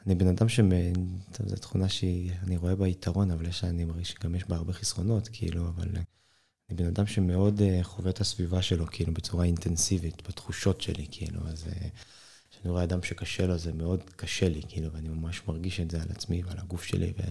אני 0.08 0.14
בן 0.14 0.26
אדם 0.26 0.48
ש... 0.48 0.60
זו 1.46 1.56
תכונה 1.56 1.88
שאני 1.88 2.56
רואה 2.56 2.76
בה 2.76 2.88
יתרון, 2.88 3.30
אבל 3.30 3.46
יש, 3.46 3.64
אני 3.64 3.84
מרגיש 3.84 4.10
שגם 4.10 4.34
יש 4.34 4.44
בה 4.44 4.56
הרבה 4.56 4.72
חסרונות, 4.72 5.28
כאילו, 5.32 5.68
אבל 5.68 5.88
אני 6.68 6.76
בן 6.76 6.86
אדם 6.86 7.06
שמאוד 7.06 7.60
uh, 7.60 7.84
חווה 7.84 8.10
את 8.10 8.20
הסביבה 8.20 8.62
שלו, 8.62 8.86
כאילו, 8.86 9.14
בצורה 9.14 9.44
אינטנסיבית, 9.44 10.28
בתחושות 10.28 10.80
שלי, 10.80 11.06
כאילו, 11.10 11.40
אז 11.48 11.64
uh, 11.66 11.70
כשאני 12.50 12.70
רואה 12.70 12.84
אדם 12.84 13.02
שקשה 13.02 13.46
לו, 13.46 13.58
זה 13.58 13.72
מאוד 13.72 14.00
קשה 14.16 14.48
לי, 14.48 14.62
כאילו, 14.68 14.92
ואני 14.92 15.08
ממש 15.08 15.42
מרגיש 15.48 15.80
את 15.80 15.90
זה 15.90 16.02
על 16.02 16.08
עצמי 16.10 16.42
ועל 16.42 16.58
הגוף 16.58 16.84
שלי, 16.84 17.12
ו... 17.18 17.22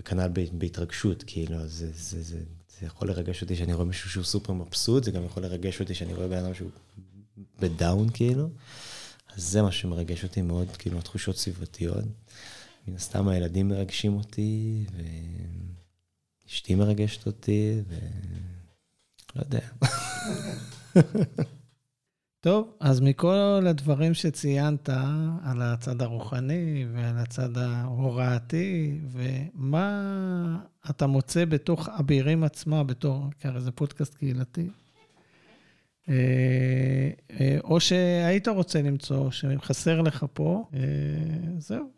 וכנ"ל 0.00 0.30
בהתרגשות, 0.52 1.24
כאילו, 1.26 1.66
זה, 1.66 1.90
זה, 1.92 2.22
זה, 2.22 2.40
זה 2.78 2.86
יכול 2.86 3.08
לרגש 3.08 3.42
אותי 3.42 3.56
שאני 3.56 3.72
רואה 3.72 3.86
מישהו 3.86 4.10
שהוא 4.10 4.24
סופר 4.24 4.52
מבסוט, 4.52 5.04
זה 5.04 5.10
גם 5.10 5.24
יכול 5.24 5.42
לרגש 5.42 5.80
אותי 5.80 5.94
שאני 5.94 6.14
רואה 6.14 6.28
בן 6.28 6.44
אדם 6.44 6.54
שהוא 6.54 6.70
בדאון, 7.60 8.10
כאילו. 8.14 8.48
אז 9.36 9.42
זה 9.42 9.62
מה 9.62 9.72
שמרגש 9.72 10.24
אותי 10.24 10.42
מאוד, 10.42 10.68
כאילו, 10.78 10.98
התחושות 10.98 11.36
סביבתיות. 11.36 12.04
מן 12.88 12.94
הסתם 12.94 13.28
הילדים 13.28 13.68
מרגשים 13.68 14.16
אותי, 14.16 14.84
ו... 14.92 15.02
אשתי 16.48 16.74
מרגשת 16.74 17.26
אותי, 17.26 17.82
ו... 17.88 17.94
לא 19.36 19.42
יודע. 19.42 19.60
טוב, 22.40 22.72
אז 22.80 23.00
מכל 23.00 23.62
הדברים 23.66 24.14
שציינת 24.14 24.88
על 25.42 25.62
הצד 25.62 26.02
הרוחני 26.02 26.86
ועל 26.94 27.18
הצד 27.18 27.58
ההוראתי, 27.58 28.98
ומה 29.10 30.58
אתה 30.90 31.06
מוצא 31.06 31.44
בתוך 31.44 31.88
אבירים 31.88 32.44
עצמה, 32.44 32.84
בתור, 32.84 33.24
כי 33.40 33.48
הרי 33.48 33.60
זה 33.60 33.70
פודקאסט 33.70 34.14
קהילתי, 34.14 34.68
או 37.64 37.80
שהיית 37.80 38.48
רוצה 38.48 38.82
למצוא, 38.82 39.16
או 39.16 39.32
שחסר 39.32 40.00
לך 40.00 40.26
פה, 40.32 40.64
אה, 40.74 40.80
זהו. 41.58 41.90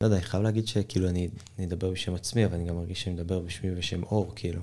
לא 0.00 0.06
יודע, 0.06 0.16
אני 0.16 0.24
חייב 0.24 0.42
להגיד 0.42 0.66
שכאילו 0.66 1.08
אני, 1.08 1.28
אני 1.58 1.66
אדבר 1.66 1.90
בשם 1.90 2.14
עצמי, 2.14 2.44
אבל 2.44 2.54
אני 2.54 2.64
גם 2.64 2.76
מרגיש 2.76 3.02
שאני 3.02 3.14
מדבר 3.14 3.40
בשמי 3.40 3.72
ובשם 3.72 4.02
אור, 4.02 4.32
כאילו, 4.36 4.60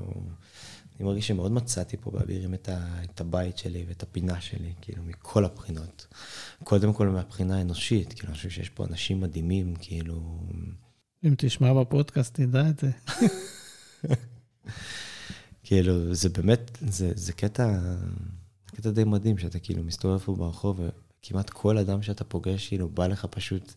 אני 1.00 1.06
מרגיש 1.06 1.28
שמאוד 1.28 1.52
מצאתי 1.52 1.98
פה 1.98 2.12
באבירים 2.12 2.54
את, 2.54 2.70
ה, 2.70 3.04
את 3.04 3.22
הבית 3.22 3.58
שלי 3.58 3.86
ואת 3.88 4.04
הפינה 4.04 4.42
שלי, 4.42 4.74
כאילו, 4.82 5.04
מכל 5.04 5.46
הבחינות. 5.46 6.08
קודם 6.64 6.94
כל 6.94 7.08
מהבחינה 7.08 7.58
האנושית, 7.58 8.14
כאילו, 8.14 8.28
אני 8.28 8.36
חושב 8.36 8.50
שיש 8.50 8.70
פה 8.70 8.86
אנשים 8.86 9.22
מדהימים, 9.22 9.74
כאילו... 9.80 10.40
אם 11.24 11.34
תשמע 11.38 11.74
בפודקאסט, 11.74 12.34
תדע 12.34 12.70
את 12.70 12.80
זה. 12.80 12.92
כאילו, 15.64 16.14
זה 16.16 16.30
באמת, 16.30 16.78
זה, 16.82 17.12
זה 17.16 17.34
קטע, 17.34 17.80
קטע 18.80 18.90
די 18.90 19.04
מדהים, 19.04 19.38
שאתה 19.38 19.60
כאילו 19.60 19.84
מסתובב 19.84 20.18
פה 20.18 20.36
ברחוב, 20.36 20.80
וכמעט 20.80 21.50
כל 21.50 21.78
אדם 21.78 22.02
שאתה 22.02 22.24
פוגש, 22.24 22.68
כאילו, 22.68 22.90
בא 22.90 23.08
לך 23.08 23.26
פשוט 23.26 23.74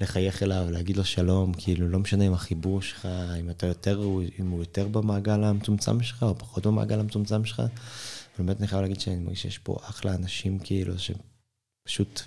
לחייך 0.00 0.42
אליו, 0.42 0.66
להגיד 0.70 0.96
לו 0.96 1.04
שלום, 1.04 1.52
כאילו, 1.52 1.88
לא 1.88 1.98
משנה 1.98 2.26
אם 2.26 2.32
החיבור 2.32 2.82
שלך, 2.82 3.08
אם 3.40 3.50
אתה 3.50 3.66
יותר, 3.66 4.00
אם 4.40 4.50
הוא 4.50 4.58
יותר 4.58 4.88
במעגל 4.88 5.44
המצומצם 5.44 6.02
שלך, 6.02 6.22
או 6.22 6.38
פחות 6.38 6.66
במעגל 6.66 7.00
המצומצם 7.00 7.44
שלך. 7.44 7.62
באמת 8.38 8.58
אני 8.58 8.66
חייב 8.66 8.82
להגיד 8.82 9.00
שאני 9.00 9.16
מרגיש 9.16 9.42
שיש 9.42 9.58
פה 9.58 9.76
אחלה 9.82 10.14
אנשים, 10.14 10.58
כאילו, 10.58 10.94
שפשוט 10.98 12.22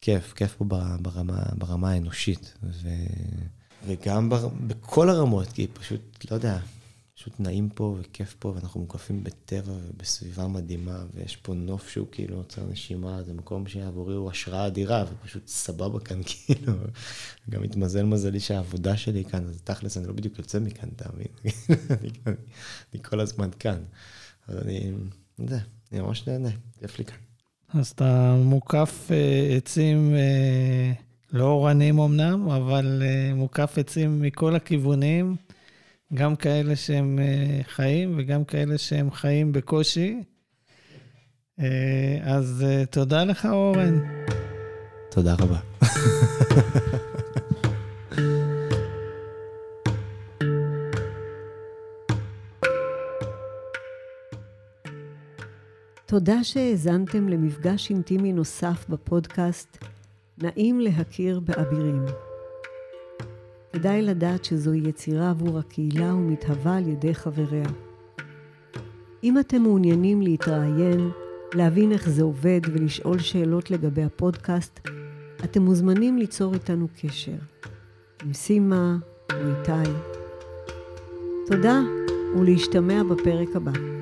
כיף, 0.00 0.32
כיף 0.32 0.54
פה 0.58 0.64
ברמה, 1.00 1.42
ברמה 1.58 1.90
האנושית. 1.90 2.54
ו... 2.62 2.88
וגם 3.86 4.28
בר... 4.28 4.48
בכל 4.48 5.10
הרמות, 5.10 5.48
כי 5.48 5.66
פשוט, 5.66 6.30
לא 6.30 6.36
יודע, 6.36 6.58
פשוט 7.22 7.40
נעים 7.40 7.68
פה 7.68 7.96
וכיף 8.00 8.36
פה, 8.38 8.52
ואנחנו 8.54 8.80
מוקפים 8.80 9.24
בטבע 9.24 9.72
ובסביבה 9.72 10.46
מדהימה, 10.46 11.04
ויש 11.14 11.36
פה 11.36 11.54
נוף 11.54 11.88
שהוא 11.88 12.06
כאילו 12.12 12.36
עוצר 12.36 12.66
נשימה, 12.70 13.22
זה 13.22 13.32
מקום 13.32 13.66
שעבורי 13.66 14.14
הוא 14.14 14.30
השראה 14.30 14.66
אדירה, 14.66 15.04
ופשוט 15.12 15.46
סבבה 15.46 16.00
כאן, 16.00 16.20
כאילו. 16.28 16.72
גם 17.50 17.62
התמזל 17.62 18.02
מזלי 18.02 18.40
שהעבודה 18.40 18.96
שלי 18.96 19.24
כאן, 19.24 19.48
אז 19.48 19.60
תכלס, 19.64 19.96
אני 19.96 20.06
לא 20.06 20.12
בדיוק 20.12 20.38
יוצא 20.38 20.60
מכאן, 20.60 20.88
אתה 20.96 21.08
מבין? 21.14 21.26
אני, 22.00 22.10
אני, 22.26 22.36
אני 22.94 23.02
כל 23.02 23.20
הזמן 23.20 23.48
כאן. 23.58 23.78
אז 24.48 24.56
אני, 24.56 24.92
יודע, 25.38 25.58
אני 25.92 26.00
ממש 26.00 26.28
נהנה, 26.28 26.50
כיף 26.78 26.98
לי 26.98 27.04
כאן. 27.04 27.18
אז 27.74 27.88
אתה 27.88 28.34
מוקף 28.44 29.08
uh, 29.08 29.56
עצים, 29.56 30.14
uh, 30.14 31.02
לא 31.32 31.44
אורנים 31.44 31.98
אמנם, 31.98 32.50
אבל 32.50 33.02
uh, 33.02 33.34
מוקף 33.34 33.78
עצים 33.78 34.22
מכל 34.22 34.56
הכיוונים. 34.56 35.36
גם 36.14 36.36
כאלה 36.36 36.76
שהם 36.76 37.18
אה, 37.18 37.60
חיים 37.64 38.14
וגם 38.18 38.44
כאלה 38.44 38.78
שהם 38.78 39.10
חיים 39.10 39.52
בקושי. 39.52 40.22
אה, 41.60 42.18
אז 42.22 42.64
אה, 42.66 42.86
תודה 42.86 43.24
לך, 43.24 43.46
אורן. 43.46 43.98
תודה 45.10 45.34
רבה. 45.34 45.58
תודה 56.06 56.44
שהאזנתם 56.44 57.28
למפגש 57.28 57.90
אינטימי 57.90 58.32
נוסף 58.32 58.84
בפודקאסט 58.88 59.84
נעים 60.38 60.80
להכיר 60.80 61.40
באבירים. 61.40 62.04
כדאי 63.72 64.02
לדעת 64.02 64.44
שזוהי 64.44 64.88
יצירה 64.88 65.30
עבור 65.30 65.58
הקהילה 65.58 66.14
ומתהווה 66.14 66.76
על 66.76 66.88
ידי 66.88 67.14
חבריה. 67.14 67.68
אם 69.24 69.38
אתם 69.38 69.62
מעוניינים 69.62 70.22
להתראיין, 70.22 71.10
להבין 71.54 71.92
איך 71.92 72.08
זה 72.08 72.22
עובד 72.22 72.60
ולשאול 72.72 73.18
שאלות 73.18 73.70
לגבי 73.70 74.02
הפודקאסט, 74.02 74.80
אתם 75.44 75.62
מוזמנים 75.62 76.18
ליצור 76.18 76.54
איתנו 76.54 76.88
קשר. 77.00 77.36
עם 78.24 78.32
סימה 78.32 78.96
או 79.32 79.36
איתי. 79.36 79.90
תודה 81.46 81.80
ולהשתמע 82.36 83.02
בפרק 83.02 83.56
הבא. 83.56 84.01